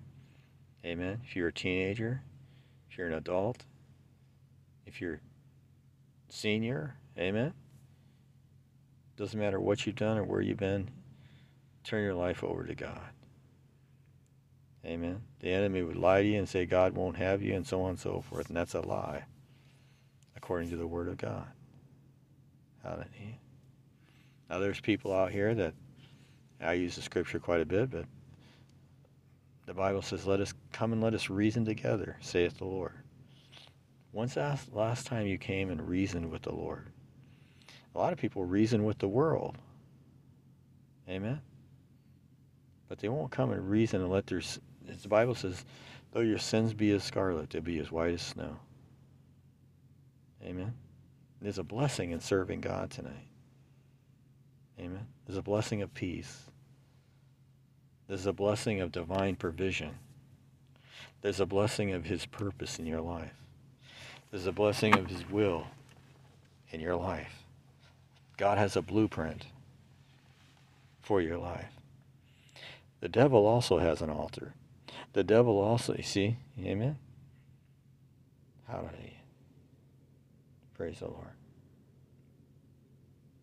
[0.85, 1.19] Amen.
[1.25, 2.21] If you're a teenager,
[2.89, 3.65] if you're an adult,
[4.85, 5.19] if you're
[6.29, 7.53] senior, amen.
[9.17, 10.89] Doesn't matter what you've done or where you've been,
[11.83, 13.09] turn your life over to God.
[14.85, 15.21] Amen.
[15.39, 17.91] The enemy would lie to you and say God won't have you and so on
[17.91, 19.23] and so forth, and that's a lie,
[20.35, 21.47] according to the Word of God.
[22.83, 23.37] Hallelujah.
[24.49, 25.73] Now, there's people out here that
[26.59, 28.05] I use the scripture quite a bit, but
[29.65, 32.93] the Bible says, Let us come and let us reason together, saith the Lord.
[34.11, 36.87] When's the last time you came and reasoned with the Lord?
[37.95, 39.57] A lot of people reason with the world.
[41.09, 41.41] Amen.
[42.87, 44.41] But they won't come and reason and let their,
[44.85, 45.63] the Bible says,
[46.11, 48.57] though your sins be as scarlet, they'll be as white as snow.
[50.43, 50.73] Amen.
[51.41, 53.27] There's a blessing in serving God tonight.
[54.79, 55.05] Amen.
[55.25, 56.43] There's a blessing of peace.
[58.07, 59.91] There's a blessing of divine provision.
[61.21, 63.33] There's a blessing of His purpose in your life.
[64.31, 65.67] There's a blessing of His will
[66.71, 67.43] in your life.
[68.37, 69.45] God has a blueprint
[71.01, 71.71] for your life.
[72.99, 74.53] The devil also has an altar.
[75.13, 76.97] The devil also, you see, amen?
[78.67, 79.21] Hallelujah.
[80.73, 81.27] Praise the Lord.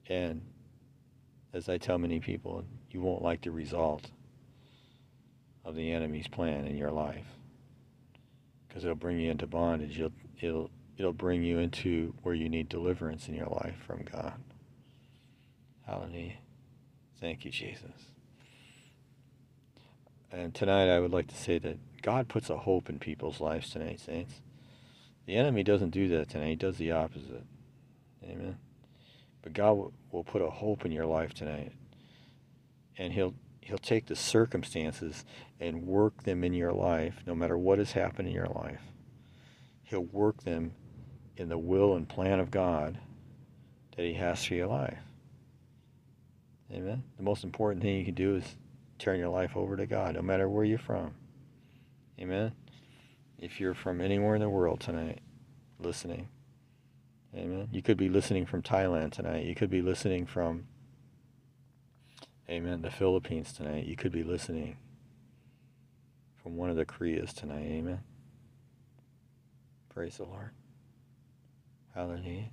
[0.08, 0.42] And
[1.52, 4.10] as I tell many people, you won't like the result
[5.64, 7.26] of the enemy's plan in your life
[8.66, 9.98] because it'll bring you into bondage.
[9.98, 14.34] It'll, it'll, it'll bring you into where you need deliverance in your life from God.
[15.86, 16.34] Hallelujah.
[17.20, 18.09] Thank you, Jesus.
[20.32, 23.70] And tonight I would like to say that God puts a hope in people's lives
[23.70, 24.40] tonight, saints.
[25.26, 26.48] The enemy doesn't do that tonight.
[26.48, 27.44] He does the opposite.
[28.24, 28.58] Amen.
[29.42, 31.72] But God will put a hope in your life tonight.
[32.96, 35.24] And he'll he'll take the circumstances
[35.60, 38.80] and work them in your life no matter what has happened in your life.
[39.84, 40.72] He'll work them
[41.36, 42.98] in the will and plan of God
[43.96, 44.98] that he has for your life.
[46.72, 47.02] Amen.
[47.16, 48.56] The most important thing you can do is
[49.00, 51.14] turn your life over to God, no matter where you're from.
[52.20, 52.52] Amen.
[53.38, 55.20] If you're from anywhere in the world tonight,
[55.78, 56.28] listening.
[57.34, 57.68] Amen.
[57.72, 59.46] You could be listening from Thailand tonight.
[59.46, 60.66] You could be listening from,
[62.48, 63.86] amen, the Philippines tonight.
[63.86, 64.76] You could be listening
[66.42, 67.64] from one of the Koreas tonight.
[67.64, 68.00] Amen.
[69.88, 70.50] Praise the Lord.
[71.94, 72.50] Hallelujah.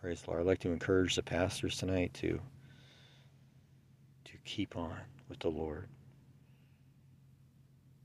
[0.00, 0.40] Praise the Lord.
[0.42, 2.40] I'd like to encourage the pastors tonight to to
[4.44, 4.96] keep on
[5.28, 5.88] with the Lord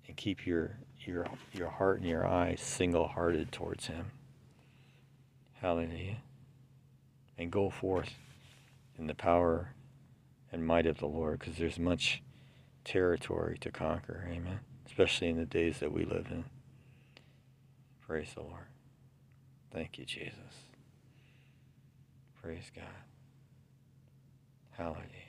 [0.08, 4.12] and keep your your your heart and your eyes single-hearted towards Him.
[5.62, 6.18] Hallelujah.
[7.38, 8.14] And go forth
[8.98, 9.74] in the power
[10.52, 12.22] and might of the Lord because there's much
[12.84, 14.28] territory to conquer.
[14.32, 14.60] Amen.
[14.86, 16.46] Especially in the days that we live in.
[18.08, 18.68] Praise the Lord.
[19.74, 20.66] Thank you, Jesus.
[22.42, 22.86] Praise God.
[24.72, 25.27] Hallelujah.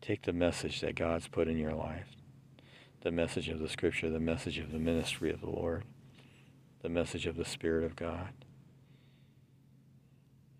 [0.00, 2.06] Take the message that God's put in your life
[3.02, 5.84] the message of the Scripture, the message of the ministry of the Lord,
[6.82, 8.28] the message of the Spirit of God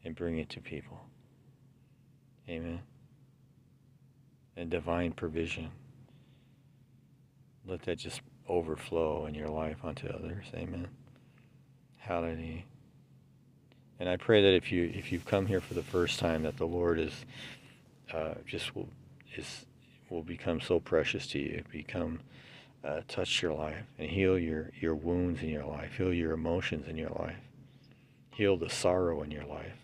[0.05, 1.01] and bring it to people.
[2.49, 2.81] Amen.
[4.57, 5.71] And divine provision.
[7.67, 10.47] Let that just overflow in your life onto others.
[10.55, 10.89] Amen.
[11.99, 12.63] Hallelujah.
[14.01, 16.57] And I pray that if you if you've come here for the first time, that
[16.57, 17.13] the Lord is
[18.13, 18.89] uh, just will
[19.37, 19.67] is
[20.09, 22.21] will become so precious to you, become
[22.83, 26.87] uh, touch your life and heal your your wounds in your life, heal your emotions
[26.89, 27.37] in your life,
[28.31, 29.77] heal the sorrow in your life.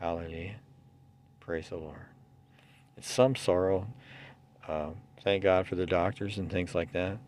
[0.00, 0.56] Hallelujah.
[1.40, 2.06] Praise the Lord.
[2.96, 3.86] It's some sorrow.
[4.68, 7.18] Um, thank God for the doctors and things like that.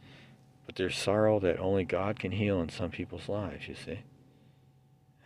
[0.66, 4.00] But there's sorrow that only God can heal in some people's lives, you see.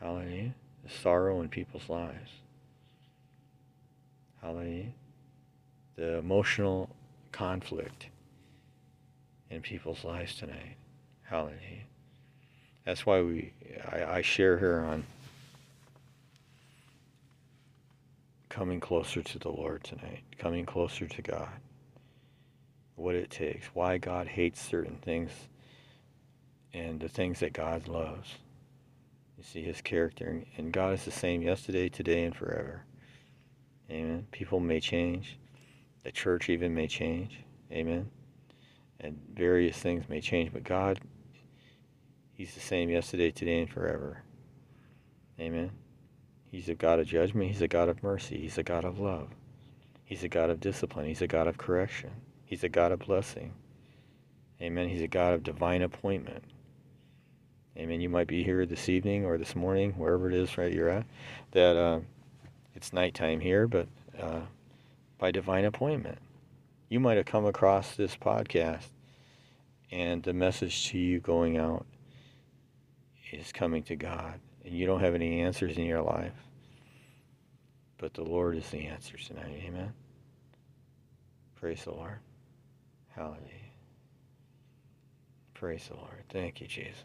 [0.01, 0.55] Hallelujah.
[0.83, 2.31] There's sorrow in people's lives.
[4.43, 4.93] Hallelujah.
[5.99, 6.89] The emotional
[7.33, 8.07] conflict
[9.51, 10.77] in people's lives tonight.
[11.25, 11.87] Hallelujah.
[12.85, 13.53] That's why we
[13.91, 15.03] I, I share here on
[18.49, 21.51] coming closer to the Lord tonight, coming closer to God.
[22.95, 25.33] What it takes, why God hates certain things,
[26.73, 28.37] and the things that God loves.
[29.37, 32.85] You see his character, and God is the same yesterday, today, and forever.
[33.91, 34.29] Amen.
[34.31, 35.39] People may change,
[36.05, 37.41] the church even may change.
[37.73, 38.11] Amen.
[39.01, 41.01] And various things may change, but God,
[42.33, 44.23] He's the same yesterday, today, and forever.
[45.41, 45.70] Amen.
[46.51, 47.49] He's a God of judgment.
[47.51, 48.39] He's a God of mercy.
[48.39, 49.29] He's a God of love.
[50.05, 51.07] He's a God of discipline.
[51.07, 52.11] He's a God of correction.
[52.45, 53.53] He's a God of blessing.
[54.61, 54.89] Amen.
[54.89, 56.43] He's a God of divine appointment.
[57.77, 58.01] Amen.
[58.01, 61.07] You might be here this evening or this morning, wherever it is right you're at,
[61.53, 62.01] that uh,
[62.75, 63.87] it's nighttime here, but
[64.20, 64.41] uh,
[65.19, 66.19] by divine appointment.
[66.89, 68.86] You might have come across this podcast
[69.90, 71.86] and the message to you going out
[73.32, 76.32] is coming to God and you don't have any answers in your life,
[77.99, 79.62] but the Lord is the answer tonight.
[79.66, 79.93] Amen.
[81.61, 82.19] Praise the Lord.
[83.09, 83.43] Hallelujah.
[85.55, 86.24] Praise the Lord.
[86.28, 87.03] Thank you, Jesus.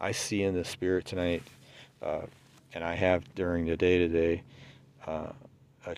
[0.00, 1.42] I see in the Spirit tonight,
[2.02, 2.22] uh,
[2.74, 4.42] and I have during the day today,
[5.06, 5.28] uh,
[5.86, 5.94] uh,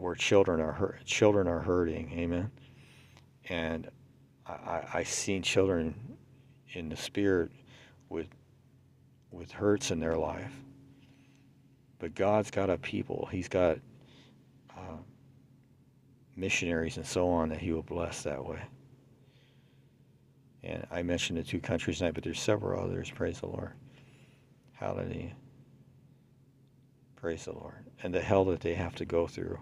[0.00, 2.10] where children are hurt, children are hurting.
[2.12, 2.50] Amen.
[3.48, 3.88] And
[4.46, 5.94] I, I, seen children
[6.72, 7.50] in the spirit
[8.08, 8.28] with
[9.30, 10.52] with hurts in their life.
[11.98, 13.28] But God's got a people.
[13.30, 13.78] He's got
[14.76, 14.96] uh,
[16.36, 18.60] missionaries and so on that He will bless that way.
[20.62, 23.10] And I mentioned the two countries tonight, but there's several others.
[23.10, 23.72] Praise the Lord.
[24.72, 25.32] Hallelujah.
[27.16, 27.84] Praise the Lord.
[28.02, 29.58] And the hell that they have to go through.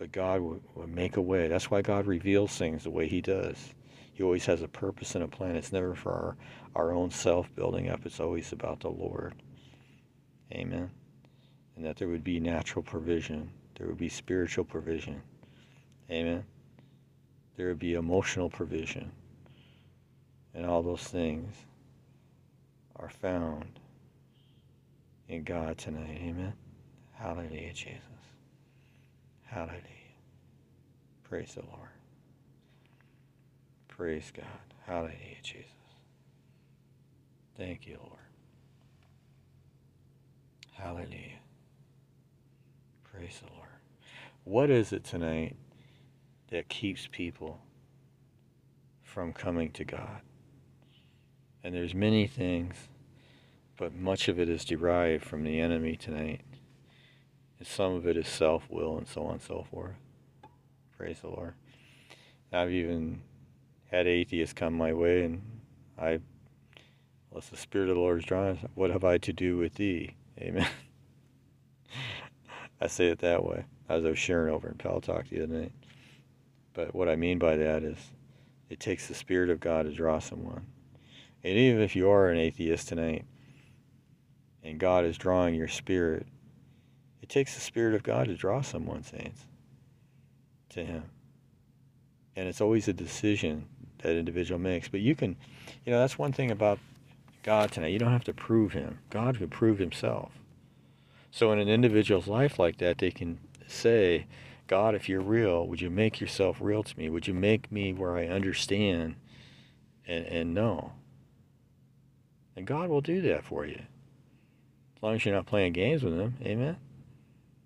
[0.00, 1.46] But God will, will make a way.
[1.46, 3.74] That's why God reveals things the way He does.
[4.14, 5.56] He always has a purpose and a plan.
[5.56, 6.36] It's never for our,
[6.74, 9.34] our own self building up, it's always about the Lord.
[10.52, 10.90] Amen.
[11.76, 15.20] And that there would be natural provision, there would be spiritual provision.
[16.10, 16.44] Amen.
[17.58, 19.12] There would be emotional provision.
[20.54, 21.54] And all those things
[22.96, 23.78] are found
[25.28, 26.18] in God tonight.
[26.22, 26.54] Amen.
[27.12, 28.09] Hallelujah, Jesus.
[29.50, 29.82] Hallelujah.
[31.24, 31.88] Praise the Lord.
[33.88, 34.46] Praise God.
[34.86, 35.66] Hallelujah, Jesus.
[37.56, 38.20] Thank you, Lord.
[40.72, 41.40] Hallelujah.
[43.02, 43.68] Praise the Lord.
[44.44, 45.56] What is it tonight
[46.50, 47.58] that keeps people
[49.02, 50.20] from coming to God?
[51.64, 52.76] And there's many things,
[53.76, 56.42] but much of it is derived from the enemy tonight.
[57.62, 59.96] Some of it is self-will and so on and so forth.
[60.96, 61.54] Praise the Lord.
[62.52, 63.20] I've even
[63.90, 65.42] had atheists come my way and
[65.98, 66.20] I
[67.30, 70.14] unless the Spirit of the Lord is drawing, what have I to do with thee?
[70.38, 70.68] Amen.
[72.80, 75.72] I say it that way, as I was sharing over in Paltalk the other night.
[76.72, 77.98] But what I mean by that is
[78.68, 80.66] it takes the Spirit of God to draw someone.
[81.42, 83.24] And even if you are an atheist tonight
[84.62, 86.26] and God is drawing your spirit, it
[87.30, 89.46] takes the Spirit of God to draw someone, saints,
[90.70, 91.04] to Him.
[92.36, 93.66] And it's always a decision
[94.02, 94.88] that individual makes.
[94.88, 95.36] But you can,
[95.84, 96.78] you know, that's one thing about
[97.42, 97.88] God tonight.
[97.88, 98.98] You don't have to prove him.
[99.10, 100.32] God can prove himself.
[101.30, 104.26] So in an individual's life like that, they can say,
[104.66, 107.08] God, if you're real, would you make yourself real to me?
[107.08, 109.16] Would you make me where I understand
[110.06, 110.92] and, and know?
[112.56, 113.80] And God will do that for you.
[114.96, 116.36] As long as you're not playing games with him.
[116.42, 116.76] Amen?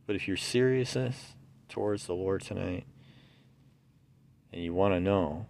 [0.06, 1.34] But if you're seriousness
[1.68, 2.84] towards the Lord tonight
[4.52, 5.46] and you want to know,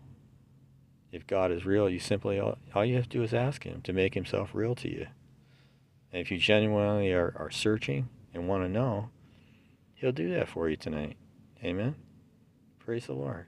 [1.13, 3.83] if God is real, you simply, all, all you have to do is ask Him
[3.83, 5.07] to make Himself real to you.
[6.13, 9.11] And if you genuinely are, are searching and want to know,
[9.95, 11.17] He'll do that for you tonight.
[11.63, 11.95] Amen.
[12.79, 13.47] Praise the Lord.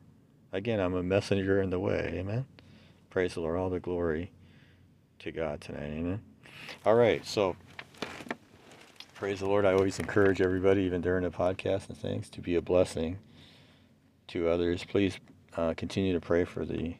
[0.53, 2.15] Again, I'm a messenger in the way.
[2.15, 2.47] Amen.
[3.11, 3.59] Praise the Lord.
[3.59, 4.31] All the glory
[5.19, 5.91] to God tonight.
[5.93, 6.21] Amen.
[6.85, 7.25] All right.
[7.27, 7.57] So,
[9.17, 9.65] praise the Lord.
[9.65, 13.19] I always encourage everybody, even during the podcast and things, to be a blessing
[14.29, 14.85] to others.
[14.85, 15.19] Please
[15.57, 16.97] uh, continue to pray for the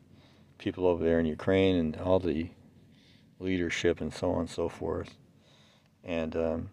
[0.57, 2.49] people over there in Ukraine and all the
[3.39, 5.15] leadership and so on and so forth.
[6.05, 6.71] And um,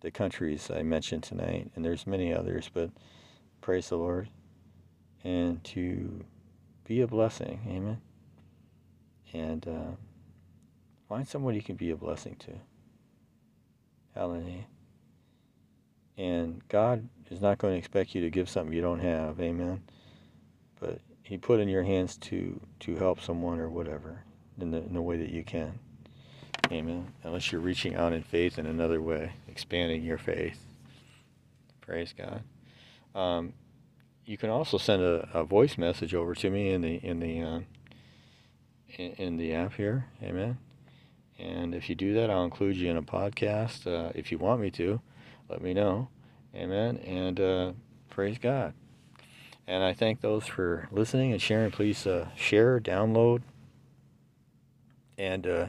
[0.00, 2.88] the countries I mentioned tonight, and there's many others, but
[3.60, 4.28] praise the Lord.
[5.24, 6.24] And to
[6.84, 8.00] be a blessing, amen.
[9.32, 9.96] And uh,
[11.08, 12.52] find someone you can be a blessing to.
[14.14, 14.66] Hallelujah.
[16.18, 19.82] And God is not going to expect you to give something you don't have, amen.
[20.78, 24.24] But he put in your hands to to help someone or whatever
[24.60, 25.78] in the in the way that you can.
[26.70, 27.12] Amen.
[27.22, 30.64] Unless you're reaching out in faith in another way, expanding your faith.
[31.80, 32.42] Praise God.
[33.14, 33.52] Um,
[34.24, 37.42] you can also send a, a, voice message over to me in the in the
[37.42, 37.60] uh,
[38.96, 40.06] in, in, the app here.
[40.22, 40.58] Amen.
[41.38, 43.86] And if you do that, I'll include you in a podcast.
[43.86, 45.00] Uh, if you want me to,
[45.48, 46.08] let me know.
[46.54, 46.98] Amen.
[46.98, 47.72] And uh,
[48.10, 48.74] praise God.
[49.66, 51.70] And I thank those for listening and sharing.
[51.70, 53.42] Please uh, share, download,
[55.16, 55.66] and, uh,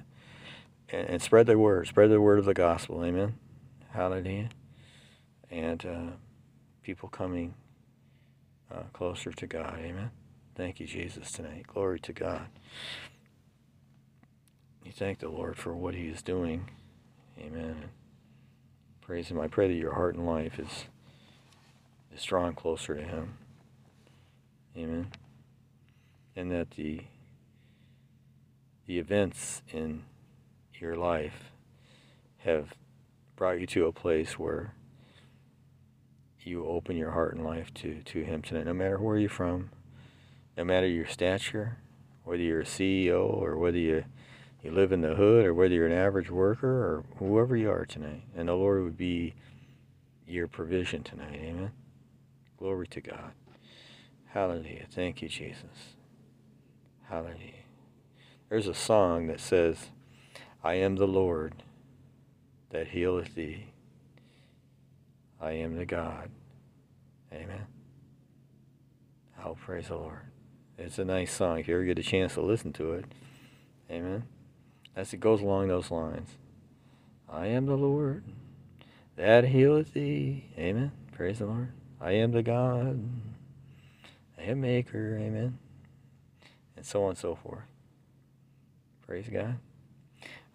[0.90, 1.88] and, and spread the word.
[1.88, 3.04] Spread the word of the gospel.
[3.04, 3.36] Amen.
[3.92, 4.50] Hallelujah.
[5.50, 6.12] And uh,
[6.82, 7.54] people coming
[8.72, 9.80] uh, closer to God.
[9.80, 10.12] Amen.
[10.56, 11.66] Thank you, Jesus, tonight.
[11.68, 12.48] Glory to God.
[14.86, 16.70] You thank the Lord for what He is doing.
[17.40, 17.90] Amen.
[19.02, 19.40] Praise Him.
[19.40, 20.86] I pray that your heart and life is,
[22.16, 23.38] is drawn closer to Him.
[24.78, 25.12] Amen.
[26.36, 27.02] And that the
[28.86, 30.04] the events in
[30.74, 31.52] your life
[32.40, 32.74] have
[33.36, 34.74] brought you to a place where
[36.42, 39.70] you open your heart and life to, to Him tonight, no matter where you're from,
[40.58, 41.78] no matter your stature,
[42.26, 44.04] whether you're a CEO or whether you,
[44.64, 47.86] you live in the hood or whether you're an average worker or whoever you are
[47.86, 48.24] tonight.
[48.36, 49.36] And the Lord would be
[50.26, 51.36] your provision tonight.
[51.36, 51.72] Amen.
[52.58, 53.34] Glory to God.
[54.28, 54.86] Hallelujah.
[54.90, 55.96] Thank you, Jesus.
[57.10, 57.66] Hallelujah.
[58.50, 59.90] There's a song that says,
[60.64, 61.56] I am the Lord
[62.70, 63.68] that healeth thee.
[65.42, 66.30] I am the God.
[67.34, 67.68] Amen.
[69.44, 70.22] Oh, praise the Lord.
[70.78, 71.60] It's a nice song.
[71.60, 73.06] If you ever get a chance to listen to it,
[73.92, 74.24] amen.
[74.96, 76.30] As it goes along those lines.
[77.30, 78.24] I am the Lord
[79.16, 80.46] that healeth thee.
[80.58, 80.92] Amen.
[81.12, 81.72] Praise the Lord.
[82.00, 83.04] I am the God.
[84.38, 85.18] I am maker.
[85.20, 85.58] Amen.
[86.76, 87.64] And so on and so forth.
[89.06, 89.58] Praise God.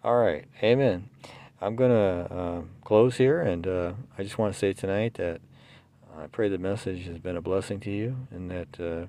[0.03, 0.45] All right.
[0.63, 1.09] Amen.
[1.61, 5.41] I'm going to uh, close here, and uh, I just want to say tonight that
[6.17, 9.07] I pray the message has been a blessing to you and that uh,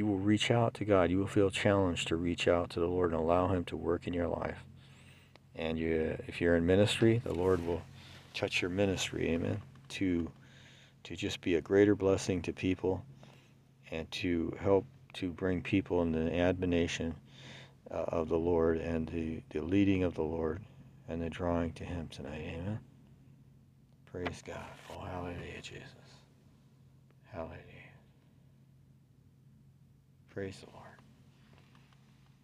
[0.00, 1.10] you will reach out to God.
[1.10, 4.06] You will feel challenged to reach out to the Lord and allow Him to work
[4.06, 4.64] in your life.
[5.54, 7.82] And you, if you're in ministry, the Lord will
[8.32, 9.60] touch your ministry, amen,
[9.90, 10.30] to,
[11.04, 13.04] to just be a greater blessing to people
[13.90, 17.14] and to help to bring people in the admonition
[17.90, 20.60] uh, of the Lord and the, the leading of the Lord
[21.10, 22.40] and the drawing to Him tonight.
[22.40, 22.78] Amen.
[24.10, 24.64] Praise God.
[24.96, 25.84] Oh, hallelujah, Jesus.
[27.30, 27.69] Hallelujah.
[30.30, 30.86] Praise the Lord.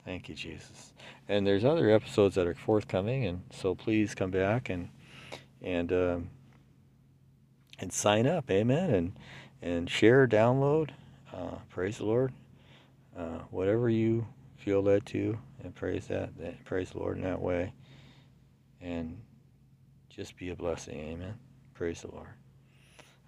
[0.04, 0.92] Thank you, Jesus.
[1.28, 4.88] And there's other episodes that are forthcoming, and so please come back and
[5.62, 6.30] and um,
[7.78, 8.50] and sign up.
[8.50, 8.90] Amen.
[8.90, 9.18] And
[9.62, 10.90] and share, download.
[11.32, 12.32] Uh, praise the Lord.
[13.18, 14.26] Uh, whatever you
[14.56, 16.64] feel led to, and praise that, that.
[16.64, 17.72] Praise the Lord in that way
[18.80, 19.20] and
[20.08, 20.98] just be a blessing.
[20.98, 21.34] Amen.
[21.74, 22.28] Praise the Lord.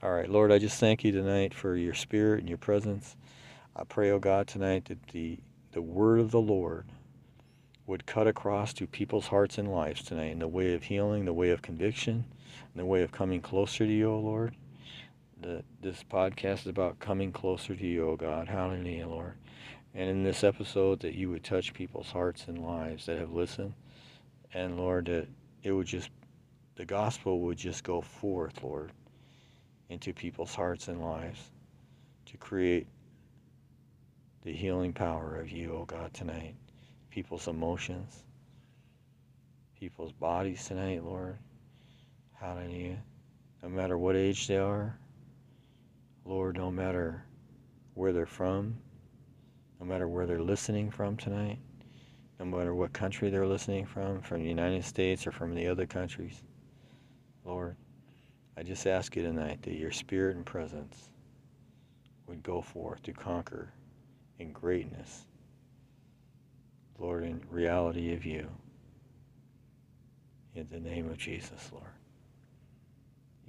[0.02, 3.16] All right, Lord, I just thank you tonight for your spirit and your presence.
[3.80, 5.38] I pray, oh God, tonight that the,
[5.70, 6.86] the word of the Lord
[7.86, 11.32] would cut across to people's hearts and lives tonight in the way of healing, the
[11.32, 12.24] way of conviction,
[12.74, 14.56] in the way of coming closer to you, O Lord.
[15.40, 18.48] The, this podcast is about coming closer to you, O God.
[18.48, 19.34] Hallelujah, Lord.
[19.94, 23.74] And in this episode, that you would touch people's hearts and lives that have listened.
[24.52, 25.28] And Lord, that
[25.62, 26.10] it would just,
[26.74, 28.90] the gospel would just go forth, Lord,
[29.88, 31.52] into people's hearts and lives
[32.26, 32.88] to create
[34.48, 36.54] the healing power of you, oh God, tonight.
[37.10, 38.24] People's emotions,
[39.78, 41.36] people's bodies tonight, Lord.
[42.32, 42.96] Hallelujah.
[43.62, 44.98] No matter what age they are,
[46.24, 47.22] Lord, no matter
[47.92, 48.74] where they're from,
[49.80, 51.58] no matter where they're listening from tonight,
[52.40, 55.84] no matter what country they're listening from, from the United States or from the other
[55.84, 56.42] countries.
[57.44, 57.76] Lord,
[58.56, 61.10] I just ask you tonight that your spirit and presence
[62.26, 63.74] would go forth to conquer
[64.38, 65.24] in greatness,
[66.98, 68.48] Lord, in reality of you.
[70.54, 71.84] In the name of Jesus, Lord.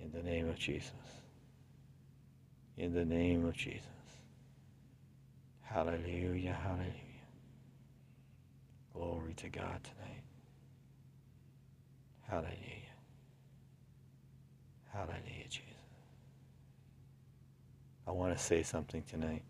[0.02, 0.92] In the name of Jesus.
[2.78, 3.86] In the name of Jesus.
[5.62, 6.94] Hallelujah, hallelujah.
[8.94, 10.24] Glory to God tonight.
[12.28, 12.56] Hallelujah.
[14.92, 15.66] Hallelujah, Jesus.
[18.08, 19.44] I want to say something tonight.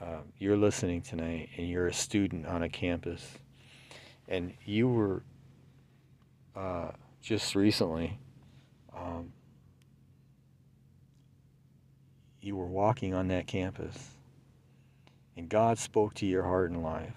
[0.00, 3.38] Uh, you're listening tonight and you're a student on a campus.
[4.28, 5.22] And you were
[6.54, 6.90] uh,
[7.22, 8.18] just recently
[8.96, 9.32] um,
[12.40, 14.16] you were walking on that campus
[15.36, 17.14] and God spoke to your heart and life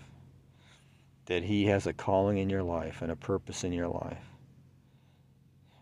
[1.26, 4.26] that He has a calling in your life and a purpose in your life,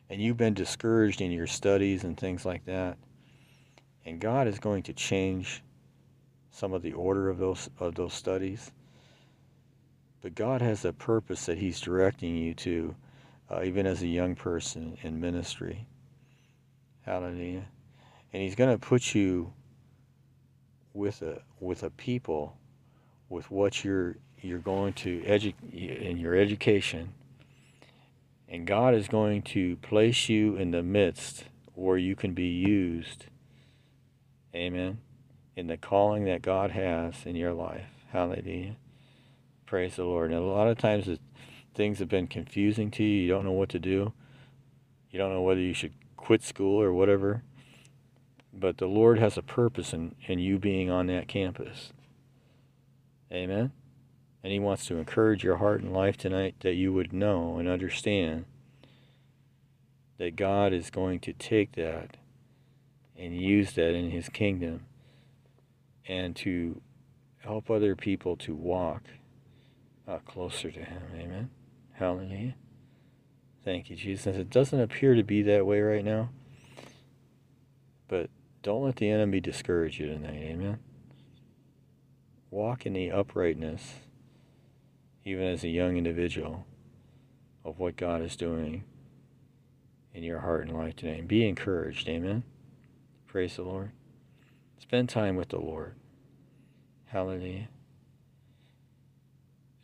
[0.09, 2.97] and you've been discouraged in your studies and things like that,
[4.05, 5.63] and God is going to change
[6.57, 8.71] some of the order of those of those studies.
[10.23, 12.95] But God has a purpose that He's directing you to,
[13.51, 15.85] uh, even as a young person in ministry.
[17.01, 17.65] Hallelujah.
[18.33, 19.53] And He's going to put you
[20.93, 22.57] with a with a people
[23.29, 27.13] with what you're you're going to edu- in your education
[28.49, 31.43] and God is going to place you in the midst
[31.75, 33.25] where you can be used
[34.55, 34.97] amen
[35.57, 37.89] in the calling that God has in your life.
[38.11, 38.75] Hallelujah.
[39.65, 40.31] Praise the Lord.
[40.31, 41.09] And a lot of times
[41.73, 43.23] things have been confusing to you.
[43.23, 44.13] You don't know what to do.
[45.09, 47.41] You don't know whether you should quit school or whatever.
[48.53, 51.91] But the Lord has a purpose in, in you being on that campus.
[53.31, 53.71] Amen?
[54.43, 57.67] And He wants to encourage your heart and life tonight that you would know and
[57.67, 58.45] understand
[60.19, 62.15] that God is going to take that
[63.17, 64.85] and use that in His kingdom
[66.07, 66.81] and to
[67.39, 69.03] help other people to walk
[70.07, 71.01] uh, closer to Him.
[71.13, 71.49] Amen?
[71.93, 72.55] Hallelujah.
[73.63, 74.37] Thank you, Jesus.
[74.37, 76.29] It doesn't appear to be that way right now.
[78.07, 78.29] But
[78.63, 80.35] don't let the enemy discourage you tonight.
[80.35, 80.79] Amen.
[82.49, 83.95] Walk in the uprightness,
[85.25, 86.65] even as a young individual,
[87.65, 88.85] of what God is doing
[90.13, 91.19] in your heart and life today.
[91.19, 92.07] And be encouraged.
[92.07, 92.43] Amen.
[93.27, 93.91] Praise the Lord.
[94.79, 95.95] Spend time with the Lord.
[97.07, 97.69] Hallelujah.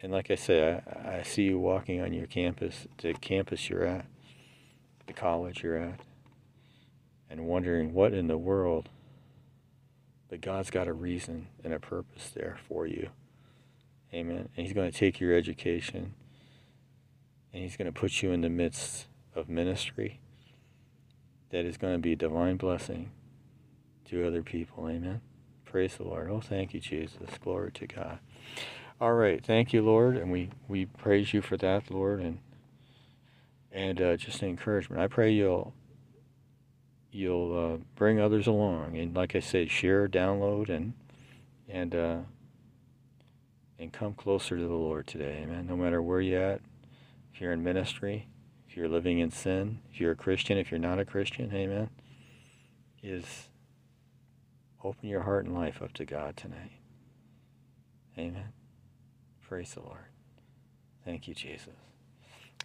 [0.01, 3.85] And like I say, I, I see you walking on your campus, the campus you're
[3.85, 4.05] at,
[5.07, 6.01] the college you're at,
[7.29, 8.89] and wondering what in the world.
[10.29, 13.09] But God's got a reason and a purpose there for you.
[14.13, 14.49] Amen.
[14.55, 16.13] And He's going to take your education
[17.53, 20.19] and He's going to put you in the midst of ministry
[21.49, 23.11] that is going to be a divine blessing
[24.13, 24.87] to other people.
[24.87, 25.21] Amen.
[25.65, 26.29] Praise the Lord.
[26.29, 27.37] Oh, thank you, Jesus.
[27.41, 28.19] Glory to God.
[29.01, 32.37] All right, thank you, Lord, and we we praise you for that, Lord, and
[33.71, 35.01] and uh, just encouragement.
[35.01, 35.73] I pray you'll
[37.11, 40.93] you'll uh, bring others along, and like I said, share, download, and
[41.67, 42.17] and uh,
[43.79, 45.65] and come closer to the Lord today, Amen.
[45.67, 46.61] No matter where you're at,
[47.33, 48.27] if you're in ministry,
[48.69, 51.89] if you're living in sin, if you're a Christian, if you're not a Christian, Amen.
[53.01, 53.49] Is
[54.83, 56.71] open your heart and life up to God tonight.
[58.17, 58.49] Amen.
[59.47, 60.05] Praise the Lord.
[61.05, 61.73] Thank you, Jesus.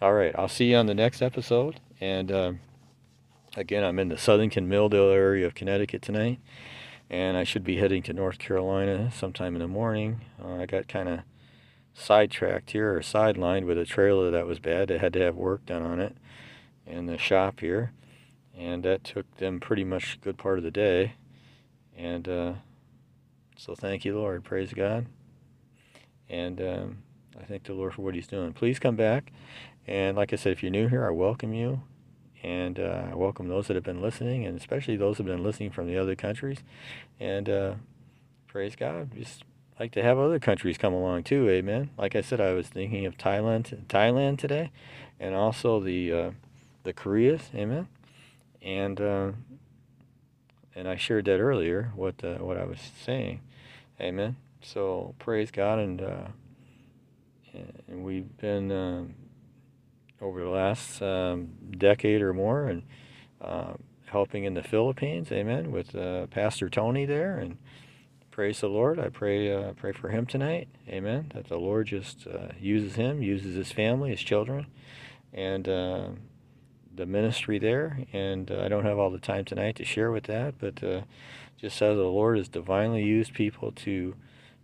[0.01, 1.79] All right, I'll see you on the next episode.
[1.99, 2.59] And um,
[3.57, 6.39] again, I'm in the Southington Milldale area of Connecticut tonight,
[7.09, 10.21] and I should be heading to North Carolina sometime in the morning.
[10.41, 11.19] Uh, I got kind of
[11.93, 14.89] sidetracked here or sidelined with a trailer that was bad.
[14.89, 16.15] It had to have work done on it
[16.85, 17.91] in the shop here,
[18.57, 21.15] and that took them pretty much a good part of the day.
[21.99, 22.53] And uh,
[23.57, 24.45] so, thank you, Lord.
[24.45, 25.05] Praise God.
[26.29, 26.97] And um,
[27.37, 28.53] I thank the Lord for what He's doing.
[28.53, 29.33] Please come back.
[29.85, 31.81] And like I said, if you're new here, I welcome you.
[32.41, 35.43] And uh, I welcome those that have been listening, and especially those that have been
[35.43, 36.59] listening from the other countries.
[37.19, 37.73] And uh,
[38.47, 39.11] praise God.
[39.13, 39.43] Just
[39.77, 41.49] like to have other countries come along too.
[41.49, 41.89] Amen.
[41.97, 44.71] Like I said, I was thinking of Thailand, Thailand today,
[45.19, 46.31] and also the uh,
[46.83, 47.49] the Koreas.
[47.53, 47.89] Amen.
[48.61, 49.31] And uh,
[50.75, 51.91] and I shared that earlier.
[51.95, 53.41] What uh, what I was saying.
[53.99, 54.37] Amen.
[54.61, 56.27] So praise God, and uh,
[57.87, 59.15] and we've been um,
[60.21, 62.83] over the last um, decade or more, and
[63.41, 63.73] uh,
[64.05, 65.31] helping in the Philippines.
[65.31, 65.71] Amen.
[65.71, 67.57] With uh, Pastor Tony there, and
[68.31, 68.99] praise the Lord.
[68.99, 70.67] I pray uh, pray for him tonight.
[70.87, 71.31] Amen.
[71.33, 74.67] That the Lord just uh, uses him, uses his family, his children,
[75.33, 76.19] and um,
[76.99, 78.05] the ministry there.
[78.13, 80.83] And uh, I don't have all the time tonight to share with that, but
[81.57, 84.15] just as the Lord has divinely used people to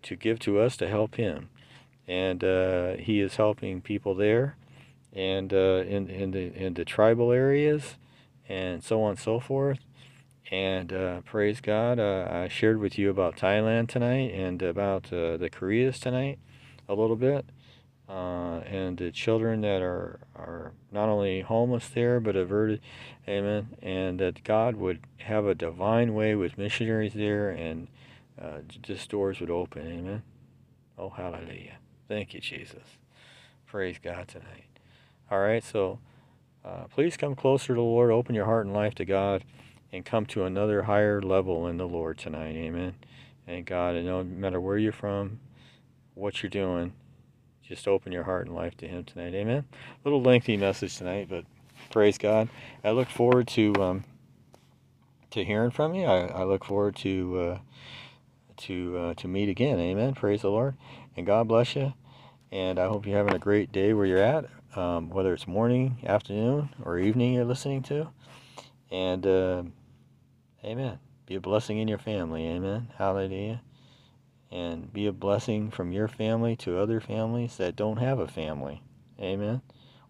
[0.06, 1.50] to give to us to help him.
[2.08, 4.56] And uh, he is helping people there
[5.12, 7.96] and uh, in, in, the, in the tribal areas
[8.48, 9.80] and so on and so forth.
[10.52, 15.38] And uh, praise God, uh, I shared with you about Thailand tonight and about uh,
[15.38, 16.38] the Koreas tonight
[16.88, 17.46] a little bit.
[18.08, 22.80] Uh, and the children that are, are not only homeless there but averted,
[23.28, 27.88] amen, and that God would have a divine way with missionaries there and
[28.40, 29.88] uh, just doors would open.
[29.88, 30.22] Amen.
[30.98, 31.78] Oh, hallelujah.
[32.08, 32.98] Thank you, Jesus.
[33.66, 34.66] Praise God tonight.
[35.32, 36.00] All right, so
[36.64, 38.12] uh, please come closer to the Lord.
[38.12, 39.44] Open your heart and life to God
[39.92, 42.56] and come to another higher level in the Lord tonight.
[42.56, 42.96] Amen.
[43.48, 45.40] And God, and no matter where you're from,
[46.14, 46.94] what you're doing,
[47.68, 49.34] just open your heart and life to Him tonight.
[49.34, 49.66] Amen.
[49.74, 51.46] A little lengthy message tonight, but
[51.92, 52.50] praise God.
[52.84, 54.04] I look forward to um,
[55.32, 56.06] to hearing from you.
[56.06, 57.60] I, I look forward to uh,
[58.58, 59.80] to uh, to meet again.
[59.80, 60.14] Amen.
[60.14, 60.76] Praise the Lord,
[61.16, 61.94] and God bless you.
[62.52, 65.98] And I hope you're having a great day where you're at, um, whether it's morning,
[66.06, 68.08] afternoon, or evening you're listening to.
[68.92, 69.64] And uh,
[70.66, 70.98] Amen.
[71.28, 72.48] Be a blessing in your family.
[72.48, 72.88] Amen.
[72.98, 73.62] Hallelujah.
[74.56, 78.82] And be a blessing from your family to other families that don't have a family.
[79.20, 79.62] Amen.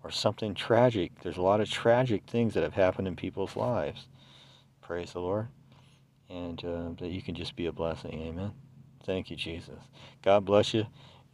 [0.03, 1.19] Or something tragic.
[1.21, 4.07] There's a lot of tragic things that have happened in people's lives.
[4.81, 5.47] Praise the Lord
[6.29, 8.21] and uh, that you can just be a blessing.
[8.21, 8.51] Amen.
[9.05, 9.79] Thank you, Jesus.
[10.23, 10.85] God bless you.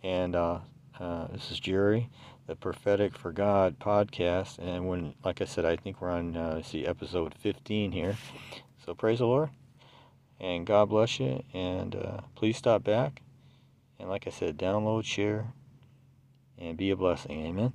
[0.04, 0.60] And uh,
[1.00, 2.10] uh, this is Jerry,
[2.48, 4.60] the Prophetic for God podcast.
[4.60, 8.18] And when, like I said, I think we're on uh, see episode 15 here.
[8.86, 9.50] So praise the Lord,
[10.42, 11.44] and God bless you.
[11.54, 13.22] And uh, please stop back.
[14.00, 15.54] And like I said, download, share,
[16.58, 17.46] and be a blessing.
[17.46, 17.72] Amen.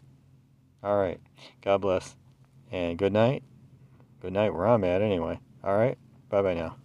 [0.82, 1.20] All right.
[1.62, 2.16] God bless.
[2.70, 3.44] And good night.
[4.20, 5.38] Good night where I'm at anyway.
[5.62, 5.96] All right.
[6.28, 6.76] Bye bye now.